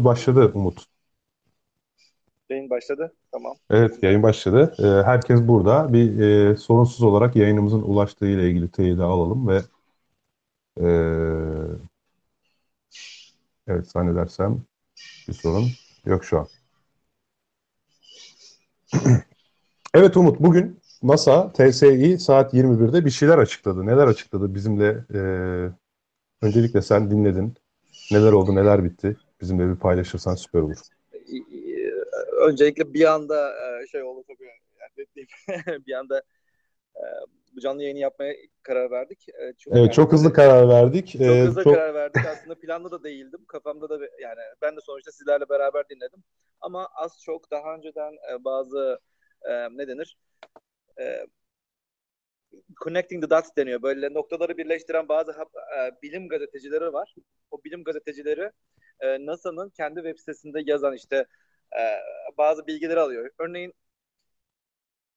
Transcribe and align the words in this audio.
Yayınımız 0.00 0.04
başladı 0.04 0.52
Umut. 0.54 0.86
Yayın 2.50 2.70
başladı. 2.70 3.12
Tamam. 3.32 3.56
Evet, 3.70 4.02
yayın 4.02 4.22
başladı. 4.22 4.74
Ee, 4.78 5.06
herkes 5.06 5.40
burada. 5.40 5.92
Bir 5.92 6.20
e, 6.20 6.56
sorunsuz 6.56 7.02
olarak 7.02 7.36
yayınımızın 7.36 7.82
ulaştığı 7.82 8.26
ile 8.26 8.50
ilgili 8.50 8.70
teyidi 8.70 9.02
alalım 9.02 9.48
ve 9.48 9.62
e, 10.80 10.86
evet 13.66 13.90
zannedersem 13.90 14.62
bir 15.28 15.32
sorun 15.32 15.66
yok 16.06 16.24
şu 16.24 16.38
an. 16.38 16.48
Evet 19.94 20.16
Umut, 20.16 20.40
bugün 20.40 20.80
NASA 21.02 21.52
TSI 21.52 22.18
saat 22.18 22.54
21'de 22.54 23.04
bir 23.04 23.10
şeyler 23.10 23.38
açıkladı. 23.38 23.86
Neler 23.86 24.06
açıkladı 24.06 24.54
bizimle? 24.54 25.04
E, 25.14 25.20
öncelikle 26.42 26.82
sen 26.82 27.10
dinledin. 27.10 27.54
Neler 28.12 28.32
oldu, 28.32 28.54
neler 28.54 28.84
bitti? 28.84 29.16
Bizimle 29.40 29.74
bir 29.74 29.76
paylaşırsan 29.76 30.34
süper 30.34 30.60
olur. 30.60 30.76
Öncelikle 32.48 32.94
bir 32.94 33.12
anda 33.12 33.50
e, 33.50 33.86
şey 33.86 34.02
oldu 34.02 34.24
tabii. 34.28 34.50
Yani 34.80 35.86
bir 35.86 35.92
anda 35.92 36.22
e, 36.96 37.04
bu 37.56 37.60
canlı 37.60 37.82
yayını 37.82 37.98
yapmaya 37.98 38.34
karar 38.62 38.90
verdik. 38.90 39.28
E, 39.28 39.52
çok, 39.58 39.76
evet, 39.76 39.92
çok 39.92 40.12
hızlı 40.12 40.32
karar 40.32 40.68
verdik. 40.68 41.12
Çok 41.12 41.22
ee, 41.22 41.40
hızlı 41.40 41.64
çok... 41.64 41.74
karar 41.74 41.94
verdik. 41.94 42.26
Aslında 42.26 42.60
planlı 42.60 42.90
da 42.90 43.04
değildim. 43.04 43.44
Kafamda 43.48 43.88
da 43.88 43.94
yani 44.20 44.40
ben 44.62 44.76
de 44.76 44.80
sonuçta 44.80 45.12
sizlerle 45.12 45.48
beraber 45.48 45.88
dinledim. 45.88 46.22
Ama 46.60 46.88
az 46.94 47.20
çok 47.24 47.50
daha 47.50 47.74
önceden 47.74 48.14
bazı 48.44 48.98
ne 49.70 49.88
denir? 49.88 50.16
connecting 52.84 53.20
the 53.20 53.30
dots 53.30 53.50
deniyor. 53.56 53.82
Böyle 53.82 54.14
noktaları 54.14 54.56
birleştiren 54.56 55.08
bazı 55.08 55.34
bilim 56.02 56.28
gazetecileri 56.28 56.92
var. 56.92 57.14
O 57.50 57.64
bilim 57.64 57.84
gazetecileri 57.84 58.50
e, 59.00 59.26
NASA'nın 59.26 59.70
kendi 59.70 59.94
web 60.00 60.18
sitesinde 60.18 60.62
yazan 60.66 60.94
işte 60.94 61.16
e, 61.80 61.82
bazı 62.38 62.66
bilgileri 62.66 63.00
alıyor. 63.00 63.30
Örneğin 63.38 63.74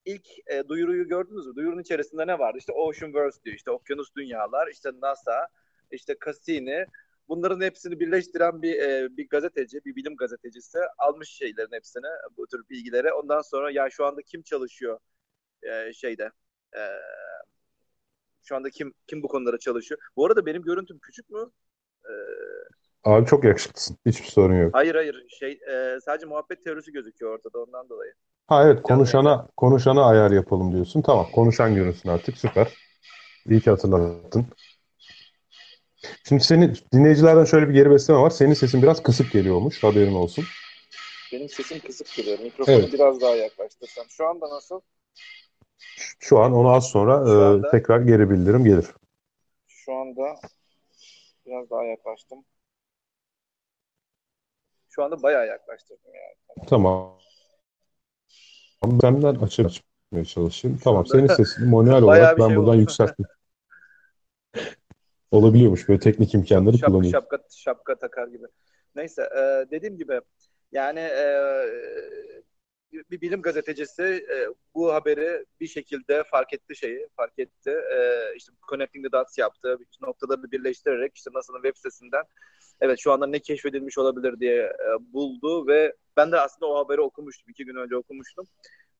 ilk 0.05 0.27
e, 0.47 0.67
duyuruyu 0.67 1.07
gördünüz 1.07 1.47
mü? 1.47 1.55
Duyurunun 1.55 1.81
içerisinde 1.81 2.27
ne 2.27 2.39
vardı? 2.39 2.57
İşte 2.57 2.73
Oceanverse 2.73 3.43
diyor. 3.43 3.55
İşte 3.55 3.71
okyanus 3.71 4.15
dünyalar, 4.17 4.67
işte 4.67 4.89
NASA, 5.01 5.47
işte 5.91 6.15
Cassini. 6.25 6.85
Bunların 7.29 7.61
hepsini 7.61 7.99
birleştiren 7.99 8.61
bir 8.61 8.79
e, 8.79 9.17
bir 9.17 9.29
gazeteci, 9.29 9.85
bir 9.85 9.95
bilim 9.95 10.15
gazetecisi 10.15 10.79
almış 10.97 11.29
şeylerin 11.29 11.71
hepsini, 11.71 12.07
bu 12.37 12.47
tür 12.47 12.69
bilgileri. 12.69 13.13
Ondan 13.13 13.41
sonra 13.41 13.71
ya 13.71 13.89
şu 13.89 14.05
anda 14.05 14.21
kim 14.21 14.41
çalışıyor 14.43 14.99
e, 15.63 15.93
şeyde 15.93 16.31
e, 16.77 16.81
şu 18.43 18.55
anda 18.55 18.69
kim 18.69 18.93
kim 19.07 19.23
bu 19.23 19.27
konulara 19.27 19.59
çalışıyor? 19.59 20.01
Bu 20.15 20.25
arada 20.25 20.45
benim 20.45 20.61
görüntüm 20.63 20.99
küçük 20.99 21.29
mü? 21.29 21.51
Ee, 22.05 22.11
Abi 23.03 23.25
çok 23.25 23.43
yakışıklısın. 23.43 23.97
Hiçbir 24.05 24.27
sorun 24.27 24.61
yok. 24.61 24.75
Hayır 24.75 24.95
hayır. 24.95 25.25
Şey 25.39 25.51
e, 25.51 25.99
sadece 26.05 26.25
muhabbet 26.25 26.63
teorisi 26.63 26.91
gözüküyor 26.91 27.33
ortada 27.33 27.63
ondan 27.63 27.89
dolayı. 27.89 28.13
Ha 28.47 28.63
evet 28.63 28.81
konuşana 28.81 29.47
konuşana 29.57 30.05
ayar 30.05 30.31
yapalım 30.31 30.71
diyorsun. 30.71 31.01
Tamam 31.01 31.28
konuşan 31.31 31.75
görünsün 31.75 32.09
artık 32.09 32.38
süper. 32.38 32.67
İyi 33.50 33.61
ki 33.61 33.69
hatırlattın. 33.69 34.45
Şimdi 36.28 36.44
senin 36.44 36.78
dinleyicilerden 36.94 37.45
şöyle 37.45 37.69
bir 37.69 37.73
geri 37.73 37.91
besleme 37.91 38.19
var. 38.19 38.29
Senin 38.29 38.53
sesin 38.53 38.81
biraz 38.81 39.03
kısık 39.03 39.31
geliyormuş. 39.31 39.83
Haberin 39.83 40.16
olsun. 40.16 40.45
Benim 41.33 41.49
sesim 41.49 41.79
kısık 41.79 42.16
geliyor. 42.16 42.39
Mikrofonu 42.39 42.75
evet. 42.75 42.94
biraz 42.94 43.22
daha 43.22 43.35
yaklaştırsam. 43.35 44.05
Şu 44.09 44.28
anda 44.28 44.49
nasıl? 44.49 44.81
Şu 46.19 46.39
an 46.39 46.53
onu 46.53 46.69
az 46.69 46.89
sonra 46.89 47.13
e, 47.13 47.44
anda, 47.45 47.72
tekrar 47.72 47.99
geri 47.99 48.29
bildirim 48.29 48.66
gelir. 48.66 48.85
Şu 49.67 49.94
anda 49.94 50.35
biraz 51.45 51.69
daha 51.69 51.83
yaklaştım. 51.83 52.39
Şu 54.95 55.03
anda 55.03 55.23
bayağı 55.23 55.47
yaklaştırdım 55.47 56.11
yani. 56.13 56.67
Tamam. 56.69 57.19
Senden 59.01 59.35
açık 59.35 59.65
açmaya 59.65 60.25
çalışayım. 60.25 60.79
Tamam 60.83 61.05
senin 61.05 61.27
sesini 61.35 61.69
manuel 61.69 62.03
olarak 62.03 62.39
ben 62.39 62.47
şey 62.47 62.57
buradan 62.57 62.75
yükselttim. 62.75 63.25
Olabiliyormuş 65.31 65.89
böyle 65.89 65.99
teknik 65.99 66.33
imkanları 66.33 66.77
Şap, 66.77 66.87
kullanıyor. 66.87 67.11
Şapka, 67.11 67.37
şapka 67.55 67.95
takar 67.95 68.27
gibi. 68.27 68.45
Neyse 68.95 69.21
e, 69.21 69.71
dediğim 69.71 69.97
gibi 69.97 70.21
yani 70.71 70.99
e, 70.99 71.25
bir 73.11 73.21
bilim 73.21 73.41
gazetecisi 73.41 74.03
e, 74.03 74.47
bu 74.75 74.93
haberi 74.93 75.45
bir 75.59 75.67
şekilde 75.67 76.23
fark 76.23 76.53
etti 76.53 76.75
şeyi, 76.75 77.07
fark 77.15 77.39
etti. 77.39 77.69
E, 77.69 77.97
işte 78.35 78.53
Connecting 78.69 79.05
the 79.05 79.11
Dots 79.11 79.37
yaptı. 79.37 79.77
Noktaları 80.01 80.51
birleştirerek 80.51 81.15
işte 81.15 81.29
NASA'nın 81.33 81.61
web 81.61 81.75
sitesinden 81.75 82.23
evet 82.81 83.00
şu 83.00 83.11
anda 83.11 83.28
ne 83.28 83.39
keşfedilmiş 83.39 83.97
olabilir 83.97 84.39
diye 84.39 84.61
e, 84.63 85.13
buldu 85.13 85.67
ve 85.67 85.94
ben 86.17 86.31
de 86.31 86.39
aslında 86.39 86.72
o 86.72 86.85
haberi 86.85 87.01
okumuştum. 87.01 87.50
iki 87.50 87.66
gün 87.66 87.75
önce 87.75 87.95
okumuştum. 87.95 88.47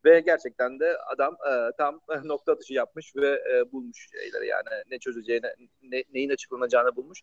Ve 0.06 0.20
gerçekten 0.20 0.80
de 0.80 0.98
adam 0.98 1.34
e, 1.34 1.72
tam 1.78 2.02
nokta 2.24 2.52
atışı 2.52 2.74
yapmış 2.74 3.16
ve 3.16 3.42
e, 3.54 3.72
bulmuş 3.72 4.10
şeyleri 4.12 4.48
yani 4.48 4.84
ne 4.92 5.00
çözeceğini, 5.00 5.48
ne, 5.82 6.04
neyin 6.14 6.30
açıklanacağını 6.30 6.96
bulmuş. 6.96 7.22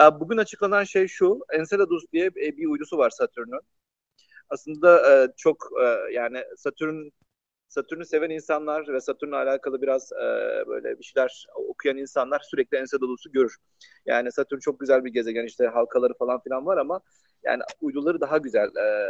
E, 0.00 0.02
bugün 0.20 0.36
açıklanan 0.36 0.84
şey 0.84 1.08
şu, 1.08 1.40
Enceladus 1.52 2.04
diye 2.12 2.34
bir 2.34 2.66
uydusu 2.66 2.98
var 2.98 3.10
Satürn'ün 3.10 3.60
aslında 4.50 5.12
e, 5.12 5.28
çok 5.36 5.70
e, 5.82 6.12
yani 6.12 6.44
Satürn 6.56 7.10
Satürn'ü 7.68 8.04
seven 8.04 8.30
insanlar 8.30 8.88
ve 8.88 9.00
Satürn'le 9.00 9.32
alakalı 9.32 9.82
biraz 9.82 10.12
e, 10.12 10.26
böyle 10.66 10.98
bir 10.98 11.04
şeyler 11.04 11.46
okuyan 11.54 11.96
insanlar 11.96 12.40
sürekli 12.50 12.76
Enceladus'u 12.76 13.32
görür. 13.32 13.56
Yani 14.06 14.32
Satürn 14.32 14.58
çok 14.58 14.80
güzel 14.80 15.04
bir 15.04 15.10
gezegen 15.10 15.44
işte 15.44 15.66
halkaları 15.66 16.14
falan 16.14 16.40
filan 16.40 16.66
var 16.66 16.76
ama 16.76 17.00
yani 17.44 17.62
uyduları 17.80 18.20
daha 18.20 18.38
güzel 18.38 18.68
e, 18.68 19.08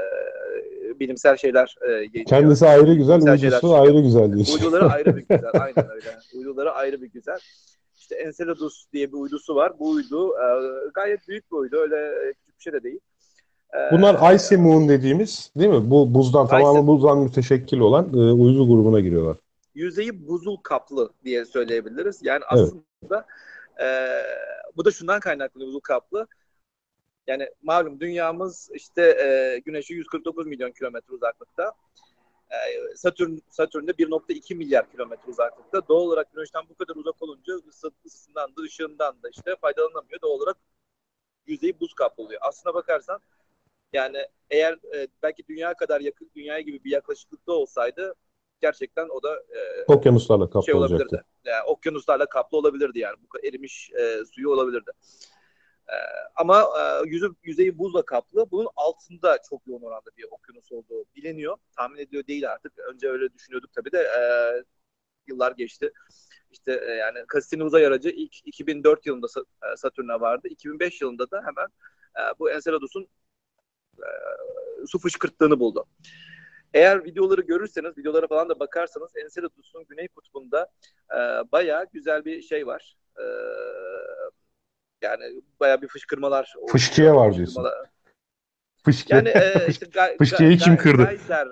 bilimsel 1.00 1.36
şeyler 1.36 1.76
e, 1.88 2.24
Kendisi 2.24 2.66
ayrı 2.66 2.94
güzel, 2.94 3.22
uydusu 3.32 3.74
ayrı 3.74 4.00
güzel 4.00 4.32
diyor. 4.32 4.47
Uyduları 4.54 4.86
ayrı 4.92 5.16
bir 5.16 5.24
güzel, 5.28 5.50
aynen 5.60 5.91
öyle. 5.91 6.18
Uyduları 6.34 6.72
ayrı 6.72 7.02
bir 7.02 7.10
güzel. 7.10 7.38
İşte 7.97 8.14
Enceladus 8.14 8.86
diye 8.92 9.08
bir 9.08 9.16
uydusu 9.16 9.54
var. 9.54 9.78
Bu 9.78 9.91
uydu 9.91 10.32
e, 10.32 10.47
gayet 10.94 11.28
büyük 11.28 11.52
bir 11.52 11.56
uydu, 11.56 11.76
öyle 11.76 12.32
küçük 12.32 12.58
bir 12.58 12.62
şey 12.62 12.72
de 12.72 12.82
değil. 12.82 13.00
Bunlar 13.92 14.34
Icy 14.34 14.56
Moon 14.56 14.88
dediğimiz 14.88 15.52
değil 15.56 15.70
mi? 15.70 15.90
Bu 15.90 16.14
buzdan 16.14 16.44
Icy... 16.44 16.50
tamamen 16.50 16.86
buzdan 16.86 17.18
müteşekkil 17.18 17.78
olan 17.78 18.08
e, 18.14 18.32
uydu 18.32 18.68
grubuna 18.68 19.00
giriyorlar. 19.00 19.36
Yüzeyi 19.74 20.28
buzul 20.28 20.56
kaplı 20.56 21.12
diye 21.24 21.44
söyleyebiliriz. 21.44 22.18
Yani 22.22 22.44
aslında 22.48 23.26
evet. 23.78 23.80
e, 23.80 23.86
bu 24.76 24.84
da 24.84 24.90
şundan 24.90 25.20
kaynaklı 25.20 25.60
buzul 25.60 25.80
kaplı. 25.80 26.26
Yani 27.26 27.48
malum 27.62 28.00
dünyamız 28.00 28.70
işte 28.74 29.02
e, 29.02 29.58
Güneş'e 29.64 29.94
149 29.94 30.46
milyon 30.46 30.70
kilometre 30.70 31.14
uzaklıkta. 31.14 31.72
E, 32.50 32.56
Satürn 32.96 33.38
Satürn'de 33.50 33.90
1.2 33.90 34.54
milyar 34.54 34.90
kilometre 34.90 35.30
uzaklıkta. 35.30 35.88
Doğal 35.88 36.00
olarak 36.00 36.32
Güneş'ten 36.32 36.62
bu 36.70 36.74
kadar 36.74 36.96
uzak 36.96 37.22
olunca 37.22 37.52
ısısından 38.04 38.56
da 38.56 38.62
ışığından 38.62 39.22
da 39.22 39.28
işte 39.28 39.56
faydalanamıyor. 39.60 40.20
Doğal 40.22 40.30
olarak 40.30 40.56
yüzeyi 41.46 41.80
buz 41.80 41.94
kaplı 41.94 42.22
oluyor. 42.22 42.40
Aslına 42.44 42.74
bakarsan 42.74 43.21
yani 43.92 44.18
eğer 44.50 44.72
e, 44.72 45.08
belki 45.22 45.46
dünya 45.48 45.74
kadar 45.74 46.00
yakın, 46.00 46.30
dünya 46.36 46.60
gibi 46.60 46.84
bir 46.84 46.90
yaklaşıklıkta 46.90 47.52
olsaydı 47.52 48.14
gerçekten 48.60 49.08
o 49.08 49.22
da 49.22 49.34
e, 49.36 49.84
okyanuslarla 49.86 50.50
kaplı 50.50 50.66
şey 50.66 50.74
olacaktı. 50.74 51.24
Yani, 51.44 51.62
okyanuslarla 51.62 52.26
kaplı 52.26 52.58
olabilirdi 52.58 52.98
yani. 52.98 53.16
Bu 53.20 53.46
erimiş 53.46 53.90
e, 53.90 54.24
suyu 54.34 54.50
olabilirdi. 54.50 54.90
E, 55.88 55.96
ama 56.36 56.62
e, 56.62 57.08
yüzü, 57.08 57.30
yüzeyi 57.42 57.78
buzla 57.78 58.04
kaplı. 58.04 58.50
Bunun 58.50 58.68
altında 58.76 59.38
çok 59.50 59.66
yoğun 59.66 59.82
oranda 59.82 60.10
bir 60.16 60.26
okyanus 60.30 60.72
olduğu 60.72 61.04
biliniyor. 61.16 61.56
Tahmin 61.76 61.98
ediyor 61.98 62.26
değil 62.26 62.50
artık. 62.50 62.78
Önce 62.78 63.08
öyle 63.08 63.34
düşünüyorduk 63.34 63.72
tabii 63.72 63.92
de 63.92 63.98
e, 63.98 64.22
yıllar 65.26 65.52
geçti. 65.52 65.92
İşte 66.50 66.80
e, 66.86 66.90
yani 66.90 67.18
Cassini 67.34 67.64
uzay 67.64 67.86
aracı 67.86 68.08
ilk 68.08 68.36
2004 68.44 69.06
yılında 69.06 69.26
e, 69.72 69.76
Satürn'e 69.76 70.20
vardı. 70.20 70.48
2005 70.48 71.00
yılında 71.00 71.30
da 71.30 71.38
hemen 71.38 71.66
e, 72.16 72.38
bu 72.38 72.50
Enceladus'un 72.50 73.08
su 74.86 74.98
fışkırttığını 74.98 75.60
buldu. 75.60 75.86
Eğer 76.74 77.04
videoları 77.04 77.41
görürseniz, 77.41 77.98
videolara 77.98 78.27
falan 78.27 78.48
da 78.48 78.60
bakarsanız 78.60 79.10
Enceladus'un 79.16 79.84
güney 79.89 80.09
kutbunda 80.09 80.68
e, 81.12 81.18
bayağı 81.53 81.86
güzel 81.92 82.24
bir 82.24 82.42
şey 82.42 82.66
var. 82.66 82.97
E, 83.16 83.24
yani 85.03 85.42
bayağı 85.60 85.83
bir 85.83 85.89
fışkırmalar. 85.89 86.54
Fışkiye 86.68 87.15
var 87.15 87.34
diyorsun. 87.34 87.66
Fışkiye. 88.84 89.16
Yani 89.16 89.28
e, 89.28 89.66
işte 89.68 89.86
ga, 89.86 90.16
Fışkiyeyi 90.18 90.59
ga, 90.59 90.65
kim 90.65 90.77
kırdı? 90.77 91.04
Geyser, 91.04 91.48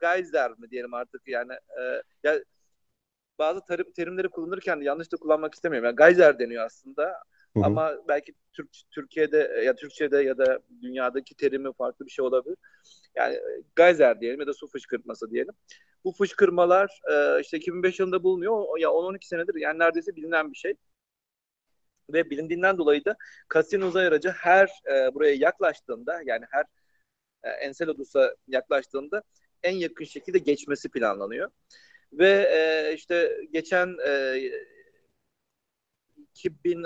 geyser 0.00 0.50
mi 0.50 0.70
diyelim 0.70 0.94
artık 0.94 1.28
yani. 1.28 1.52
E, 1.52 2.02
ya, 2.24 2.40
bazı 3.38 3.64
terim, 3.64 3.92
terimleri 3.92 4.28
kullanırken 4.28 4.80
yanlış 4.80 5.12
da 5.12 5.16
kullanmak 5.16 5.54
istemiyorum. 5.54 5.86
Yani 5.86 5.96
geyser 5.96 6.38
deniyor 6.38 6.64
aslında. 6.64 7.22
Hı-hı. 7.56 7.64
Ama 7.64 7.94
belki 8.08 8.34
Türk 8.52 8.68
Türkiye'de 8.90 9.62
ya 9.64 9.76
Türkçe'de 9.76 10.22
ya 10.22 10.38
da 10.38 10.58
dünyadaki 10.82 11.34
terimi 11.34 11.72
farklı 11.72 12.06
bir 12.06 12.10
şey 12.10 12.24
olabilir. 12.24 12.56
Yani 13.14 13.38
geyser 13.76 14.20
diyelim 14.20 14.40
ya 14.40 14.46
da 14.46 14.54
su 14.54 14.68
fışkırtması 14.68 15.30
diyelim. 15.30 15.54
Bu 16.04 16.12
fışkırmalar 16.12 17.00
e, 17.12 17.40
işte 17.40 17.56
2005 17.56 18.00
yılında 18.00 18.22
bulunuyor. 18.22 18.78
Ya 18.78 18.88
10-12 18.88 19.26
senedir 19.26 19.54
yani 19.54 19.78
neredeyse 19.78 20.16
bilinen 20.16 20.52
bir 20.52 20.56
şey. 20.56 20.74
Ve 22.12 22.30
bilindiğinden 22.30 22.78
dolayı 22.78 23.04
da 23.04 23.16
Cassini 23.54 23.84
uzay 23.84 24.06
aracı 24.06 24.28
her 24.30 24.70
e, 24.92 25.14
buraya 25.14 25.34
yaklaştığında 25.34 26.20
yani 26.24 26.44
her 26.50 26.64
e, 27.44 27.50
Enceladus'a 27.50 28.34
yaklaştığında 28.48 29.22
en 29.62 29.76
yakın 29.76 30.04
şekilde 30.04 30.38
geçmesi 30.38 30.90
planlanıyor. 30.90 31.50
Ve 32.12 32.30
e, 32.30 32.94
işte 32.94 33.38
geçen 33.52 33.96
e, 34.06 34.40
2000 36.34 36.84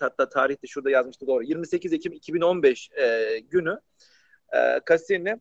hatta 0.00 0.28
tarihte 0.28 0.66
şurada 0.66 0.90
yazmıştı 0.90 1.26
doğru 1.26 1.44
28 1.44 1.92
Ekim 1.92 2.12
2015 2.12 2.90
e, 2.92 3.38
günü 3.38 3.80
e, 4.56 4.80
Cassini 4.88 5.28
e, 5.28 5.40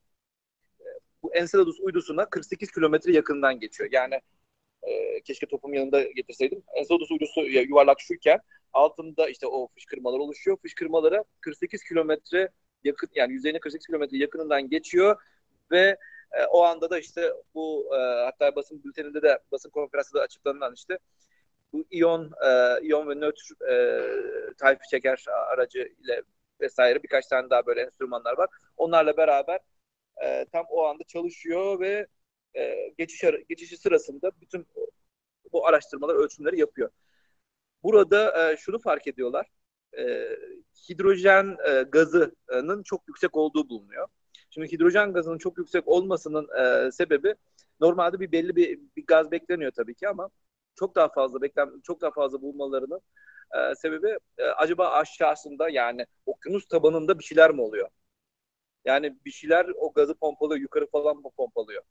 bu 1.23 1.35
Enceladus 1.35 1.79
uydusuna 1.79 2.29
48 2.29 2.71
kilometre 2.71 3.11
yakından 3.11 3.59
geçiyor. 3.59 3.89
Yani 3.93 4.21
e, 4.83 5.21
keşke 5.21 5.45
topum 5.45 5.73
yanında 5.73 6.03
getirseydim. 6.03 6.63
Enceladus 6.75 7.11
uydusu 7.11 7.41
yuvarlak 7.41 7.97
altında 8.73 9.29
işte 9.29 9.47
o 9.47 9.67
fışkırmalar 9.67 10.19
oluşuyor. 10.19 10.57
Fışkırmalara 10.61 11.23
48 11.41 11.83
kilometre 11.83 12.49
yakın 12.83 13.09
yani 13.15 13.33
yüzeyine 13.33 13.59
48 13.59 13.87
kilometre 13.87 14.17
yakınından 14.17 14.69
geçiyor 14.69 15.21
ve 15.71 15.97
e, 16.31 16.45
o 16.45 16.63
anda 16.63 16.89
da 16.89 16.99
işte 16.99 17.33
bu 17.55 17.89
e, 17.95 17.97
hatta 17.97 18.55
basın 18.55 18.83
bülteninde 18.83 19.21
de 19.21 19.39
basın 19.51 19.69
konferansında 19.69 20.21
açıklanan 20.21 20.73
işte 20.73 20.99
bu 21.73 21.85
iyon 21.91 22.31
e, 22.45 22.81
iyon 22.81 23.09
ve 23.09 23.15
nötr 23.15 23.69
e, 23.71 24.53
tayf 24.57 24.79
şeker 24.91 25.25
aracı 25.27 25.79
ile 26.03 26.21
vesaire 26.61 27.03
birkaç 27.03 27.27
tane 27.27 27.49
daha 27.49 27.65
böyle 27.65 27.81
enstrümanlar 27.81 28.37
var. 28.37 28.49
Onlarla 28.77 29.17
beraber 29.17 29.59
e, 30.23 30.45
tam 30.51 30.65
o 30.69 30.85
anda 30.85 31.03
çalışıyor 31.03 31.79
ve 31.79 32.07
e, 32.55 32.89
geçiş 32.97 33.23
geçişi 33.49 33.77
sırasında 33.77 34.31
bütün 34.41 34.67
bu 35.53 35.67
araştırmalar, 35.67 36.15
ölçümleri 36.15 36.59
yapıyor. 36.59 36.89
Burada 37.83 38.51
e, 38.51 38.57
şunu 38.57 38.79
fark 38.79 39.07
ediyorlar. 39.07 39.47
E, 39.97 40.29
hidrojen 40.89 41.57
e, 41.67 41.83
gazının 41.83 42.83
çok 42.83 43.07
yüksek 43.07 43.37
olduğu 43.37 43.69
bulunuyor. 43.69 44.07
Şimdi 44.49 44.71
hidrojen 44.71 45.13
gazının 45.13 45.37
çok 45.37 45.57
yüksek 45.57 45.87
olmasının 45.87 46.47
e, 46.59 46.91
sebebi 46.91 47.35
normalde 47.79 48.19
bir 48.19 48.31
belli 48.31 48.55
bir, 48.55 48.79
bir 48.97 49.05
gaz 49.05 49.31
bekleniyor 49.31 49.71
tabii 49.71 49.95
ki 49.95 50.09
ama 50.09 50.29
çok 50.75 50.95
daha 50.95 51.09
fazla 51.09 51.41
beklem 51.41 51.81
çok 51.83 52.01
daha 52.01 52.11
fazla 52.11 52.41
bulmalarının 52.41 53.01
e, 53.55 53.75
sebebi 53.75 54.17
e, 54.37 54.43
acaba 54.43 54.89
aşağısında 54.89 55.69
yani 55.69 56.05
okyanus 56.25 56.67
tabanında 56.67 57.19
bir 57.19 57.23
şeyler 57.23 57.51
mi 57.51 57.61
oluyor? 57.61 57.89
Yani 58.85 59.17
bir 59.25 59.31
şeyler 59.31 59.67
o 59.79 59.93
gazı 59.93 60.15
pompalıyor, 60.15 60.61
yukarı 60.61 60.87
falan 60.87 61.17
mı 61.17 61.29
pompalıyor? 61.37 61.83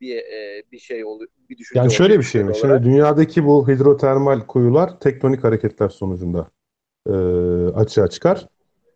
bir 0.00 0.16
e, 0.16 0.62
bir 0.72 0.78
şey 0.78 1.04
oluyor, 1.04 1.30
bir 1.48 1.58
düşünce 1.58 1.80
Yani 1.80 1.92
şöyle 1.92 2.18
bir 2.18 2.24
şey 2.24 2.44
mi? 2.44 2.56
Şimdi 2.56 2.82
dünyadaki 2.84 3.46
bu 3.46 3.68
hidrotermal 3.68 4.40
kuyular 4.40 5.00
tektonik 5.00 5.44
hareketler 5.44 5.88
sonucunda 5.88 6.50
e, 7.06 7.12
açığa 7.74 8.08
çıkar. 8.08 8.48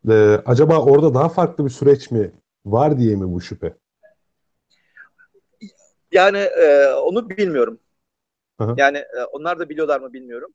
E, 0.09 0.15
acaba 0.47 0.85
orada 0.85 1.15
daha 1.15 1.29
farklı 1.29 1.65
bir 1.65 1.71
süreç 1.71 2.11
mi 2.11 2.33
var 2.67 2.99
diye 2.99 3.17
mi 3.17 3.33
bu 3.33 3.41
şüphe? 3.41 3.75
Yani 6.13 6.39
e, 6.39 6.87
onu 6.87 7.31
bilmiyorum. 7.31 7.79
Aha. 8.59 8.75
Yani 8.77 8.99
e, 8.99 9.25
onlar 9.33 9.59
da 9.59 9.69
biliyorlar 9.69 10.01
mı 10.01 10.13
bilmiyorum. 10.13 10.55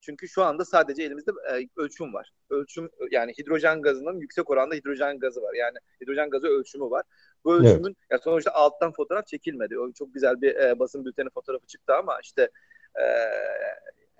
Çünkü 0.00 0.28
şu 0.28 0.42
anda 0.42 0.64
sadece 0.64 1.02
elimizde 1.02 1.32
e, 1.52 1.68
ölçüm 1.76 2.14
var. 2.14 2.30
Ölçüm 2.50 2.90
yani 3.10 3.32
hidrojen 3.38 3.82
gazının 3.82 4.20
yüksek 4.20 4.50
oranda 4.50 4.74
hidrojen 4.74 5.18
gazı 5.18 5.42
var. 5.42 5.54
Yani 5.54 5.78
hidrojen 6.02 6.30
gazı 6.30 6.46
ölçümü 6.46 6.90
var. 6.90 7.04
Bu 7.44 7.54
ölçümün 7.54 7.96
evet. 8.00 8.10
ya 8.10 8.18
sonuçta 8.18 8.50
alttan 8.50 8.92
fotoğraf 8.92 9.26
çekilmedi. 9.26 9.78
O 9.78 9.92
çok 9.92 10.14
güzel 10.14 10.40
bir 10.40 10.54
e, 10.56 10.78
basın 10.78 11.04
bülteni 11.04 11.30
fotoğrafı 11.30 11.66
çıktı 11.66 11.94
ama 11.94 12.18
işte 12.22 12.50
e, 12.94 13.04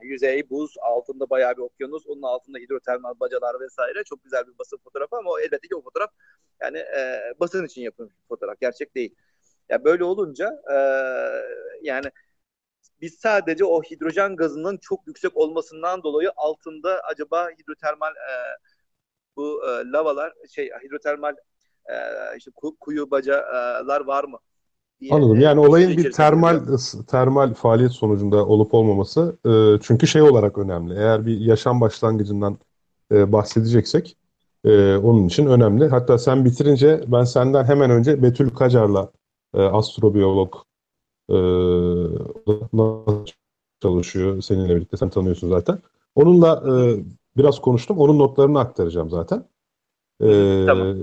yüzey 0.02 0.50
buz, 0.50 0.74
altında 0.82 1.30
bayağı 1.30 1.56
bir 1.56 1.62
okyanus, 1.62 2.06
onun 2.06 2.22
altında 2.22 2.58
hidrotermal 2.58 3.20
bacalar 3.20 3.60
vesaire. 3.60 4.04
Çok 4.04 4.24
güzel 4.24 4.46
bir 4.46 4.58
basın 4.58 4.78
fotoğrafı 4.84 5.16
ama 5.16 5.30
o 5.30 5.38
elbette 5.38 5.68
ki 5.68 5.76
o 5.76 5.82
fotoğraf 5.82 6.10
yani 6.62 6.78
e, 6.78 7.32
basın 7.40 7.66
için 7.66 7.82
yapılmış 7.82 8.14
bir 8.14 8.28
fotoğraf. 8.28 8.60
Gerçek 8.60 8.94
değil. 8.94 9.14
Ya 9.68 9.84
böyle 9.84 10.04
olunca 10.04 10.62
e, 10.72 10.76
yani 11.82 12.10
biz 13.00 13.14
sadece 13.14 13.64
o 13.64 13.82
hidrojen 13.82 14.36
gazının 14.36 14.78
çok 14.82 15.06
yüksek 15.06 15.36
olmasından 15.36 16.02
dolayı 16.02 16.30
altında 16.36 17.00
acaba 17.12 17.48
hidrotermal 17.58 18.10
e, 18.10 18.34
bu 19.36 19.60
e, 19.64 19.92
lavalar 19.92 20.32
şey 20.50 20.70
hidrotermal 20.84 21.34
e, 21.86 21.94
işte 22.38 22.50
kuyu 22.80 23.10
bacalar 23.10 24.00
var 24.00 24.24
mı? 24.24 24.38
Diye, 25.00 25.12
Anladım. 25.12 25.40
Yani 25.40 25.64
e, 25.64 25.68
olayın 25.68 25.96
bir 25.96 26.12
termal 26.12 26.60
termal 27.06 27.54
faaliyet 27.54 27.92
sonucunda 27.92 28.46
olup 28.46 28.74
olmaması 28.74 29.38
e, 29.46 29.82
çünkü 29.82 30.06
şey 30.06 30.22
olarak 30.22 30.58
önemli. 30.58 30.94
Eğer 30.94 31.26
bir 31.26 31.40
yaşam 31.40 31.80
başlangıcından 31.80 32.58
e, 33.12 33.32
bahsedeceksek 33.32 34.16
e, 34.64 34.96
onun 34.96 35.26
için 35.26 35.46
önemli. 35.46 35.88
Hatta 35.88 36.18
sen 36.18 36.44
bitirince 36.44 37.04
ben 37.06 37.24
senden 37.24 37.64
hemen 37.64 37.90
önce 37.90 38.22
Betül 38.22 38.50
Kacar'la 38.50 39.10
e, 39.54 39.62
astrobiyolog 39.62 40.54
e, 41.30 41.36
çalışıyor 43.82 44.42
seninle 44.42 44.76
birlikte. 44.76 44.96
Sen 44.96 45.08
tanıyorsun 45.08 45.48
zaten. 45.48 45.78
Onunla 46.14 46.64
e, 46.66 47.04
biraz 47.36 47.60
konuştum. 47.60 47.98
Onun 47.98 48.18
notlarını 48.18 48.60
aktaracağım 48.60 49.10
zaten. 49.10 49.44
E, 50.22 50.64
tamam. 50.66 50.96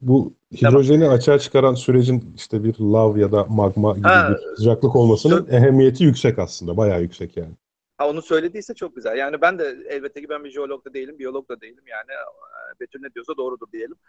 Bu 0.00 0.32
hidrojeni 0.52 1.00
tamam. 1.00 1.16
açığa 1.16 1.38
çıkaran 1.38 1.74
sürecin 1.74 2.34
işte 2.36 2.64
bir 2.64 2.74
lav 2.80 3.16
ya 3.16 3.32
da 3.32 3.44
magma 3.44 3.94
gibi 3.94 4.08
ha, 4.08 4.30
bir 4.30 4.56
sıcaklık 4.56 4.96
olmasının 4.96 5.46
şu... 5.46 5.52
ehemmiyeti 5.52 6.04
yüksek 6.04 6.38
aslında. 6.38 6.76
Bayağı 6.76 7.02
yüksek 7.02 7.36
yani. 7.36 7.54
Ha, 7.98 8.08
onu 8.08 8.22
söylediyse 8.22 8.74
çok 8.74 8.96
güzel. 8.96 9.16
Yani 9.16 9.40
ben 9.40 9.58
de 9.58 9.76
elbette 9.88 10.20
ki 10.20 10.28
ben 10.28 10.44
bir 10.44 10.50
jeolog 10.50 10.84
da 10.84 10.94
değilim, 10.94 11.18
biyolog 11.18 11.48
da 11.48 11.60
değilim. 11.60 11.84
Yani 11.86 12.10
e, 12.10 12.80
Betül 12.80 13.00
ne 13.00 13.14
diyorsa 13.14 13.36
doğrudur 13.36 13.66
diyelim. 13.72 13.96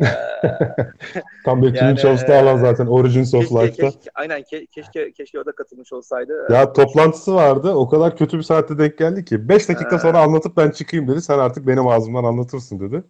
Ee, 0.00 1.22
Tam 1.44 1.62
Betül'ün 1.62 1.86
yani, 1.86 1.98
çalıştığı 1.98 2.34
alan 2.34 2.56
zaten 2.56 2.86
Origins 2.86 3.34
of 3.34 3.52
Life'da. 3.52 3.90
Keşke, 3.90 4.10
aynen 4.14 4.42
ke, 4.42 4.66
keşke 4.66 5.12
keşke 5.12 5.40
o 5.40 5.46
da 5.46 5.52
katılmış 5.52 5.92
olsaydı. 5.92 6.46
Ya 6.50 6.72
toplantısı 6.72 7.34
vardı. 7.34 7.70
O 7.70 7.88
kadar 7.88 8.16
kötü 8.16 8.38
bir 8.38 8.42
saatte 8.42 8.78
denk 8.78 8.98
geldi 8.98 9.24
ki. 9.24 9.48
5 9.48 9.68
dakika 9.68 9.98
sonra 9.98 10.18
anlatıp 10.18 10.56
ben 10.56 10.70
çıkayım 10.70 11.08
dedi. 11.08 11.22
Sen 11.22 11.38
artık 11.38 11.66
benim 11.66 11.88
ağzımdan 11.88 12.24
anlatırsın 12.24 12.80
dedi. 12.80 13.04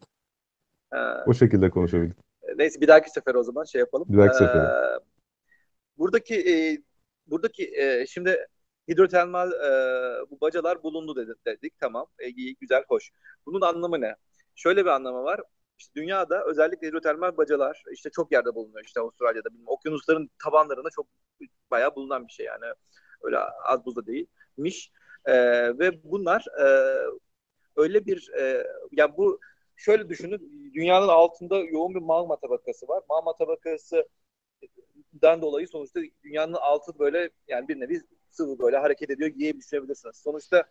O 1.27 1.35
şekilde 1.35 1.71
konuşabildik. 1.71 2.19
Neyse 2.57 2.81
bir 2.81 2.89
dahaki 2.89 3.11
sefer 3.11 3.35
o 3.35 3.43
zaman 3.43 3.65
şey 3.65 3.79
yapalım. 3.79 4.07
Bir 4.09 4.19
dahaki 4.19 4.35
ee, 4.35 4.39
sefer. 4.39 4.67
Buradaki 5.99 6.35
e, 6.35 6.83
buradaki 7.27 7.71
e, 7.77 8.07
şimdi 8.07 8.47
hidrotermal 8.91 9.53
e, 9.53 10.31
bu 10.31 10.41
bacalar 10.41 10.83
bulundu 10.83 11.17
dedik, 11.17 11.47
dedik. 11.47 11.79
tamam 11.81 12.07
e, 12.19 12.31
güzel 12.61 12.85
hoş. 12.89 13.11
Bunun 13.47 13.61
anlamı 13.61 14.01
ne? 14.01 14.17
Şöyle 14.55 14.85
bir 14.85 14.91
anlamı 14.91 15.23
var. 15.23 15.41
İşte 15.79 15.95
dünyada 15.95 16.45
özellikle 16.45 16.89
hidrotermal 16.89 17.37
bacalar 17.37 17.83
işte 17.93 18.11
çok 18.11 18.33
yerde 18.33 18.55
bulunuyor. 18.55 18.85
İşte 18.85 19.01
Avustralya'da 19.01 19.51
bilmem, 19.51 19.69
okyanusların 19.69 20.31
tabanlarında 20.45 20.91
çok 20.91 21.07
bayağı 21.71 21.95
bulunan 21.95 22.29
bir 22.29 22.33
şey 22.33 22.47
yani. 22.47 22.65
Öyle 23.23 23.39
az 23.39 23.85
buzda 23.85 24.07
değilmiş. 24.07 24.93
E, 25.25 25.35
ve 25.79 26.05
bunlar 26.05 26.47
e, 26.61 26.67
öyle 27.77 28.07
bir 28.07 28.31
e, 28.39 28.67
yani 28.93 29.17
bu 29.17 29.41
şöyle 29.77 30.09
düşünün 30.09 30.73
dünyanın 30.75 31.09
altında 31.09 31.59
yoğun 31.59 31.95
bir 31.95 32.01
magma 32.01 32.37
tabakası 32.41 32.89
var. 32.89 33.03
Magma 33.09 33.37
tabakası 33.37 34.09
dan 35.23 35.43
dolayı 35.43 35.69
sonuçta 35.69 36.01
dünyanın 36.25 36.53
altı 36.53 36.99
böyle 36.99 37.31
yani 37.49 37.69
bir 37.69 37.81
nevi 37.81 38.03
sıvı 38.31 38.59
böyle 38.59 38.77
hareket 38.77 39.11
ediyor 39.11 39.35
diye 39.35 39.57
düşünebilirsiniz. 39.57 40.17
Sonuçta 40.17 40.65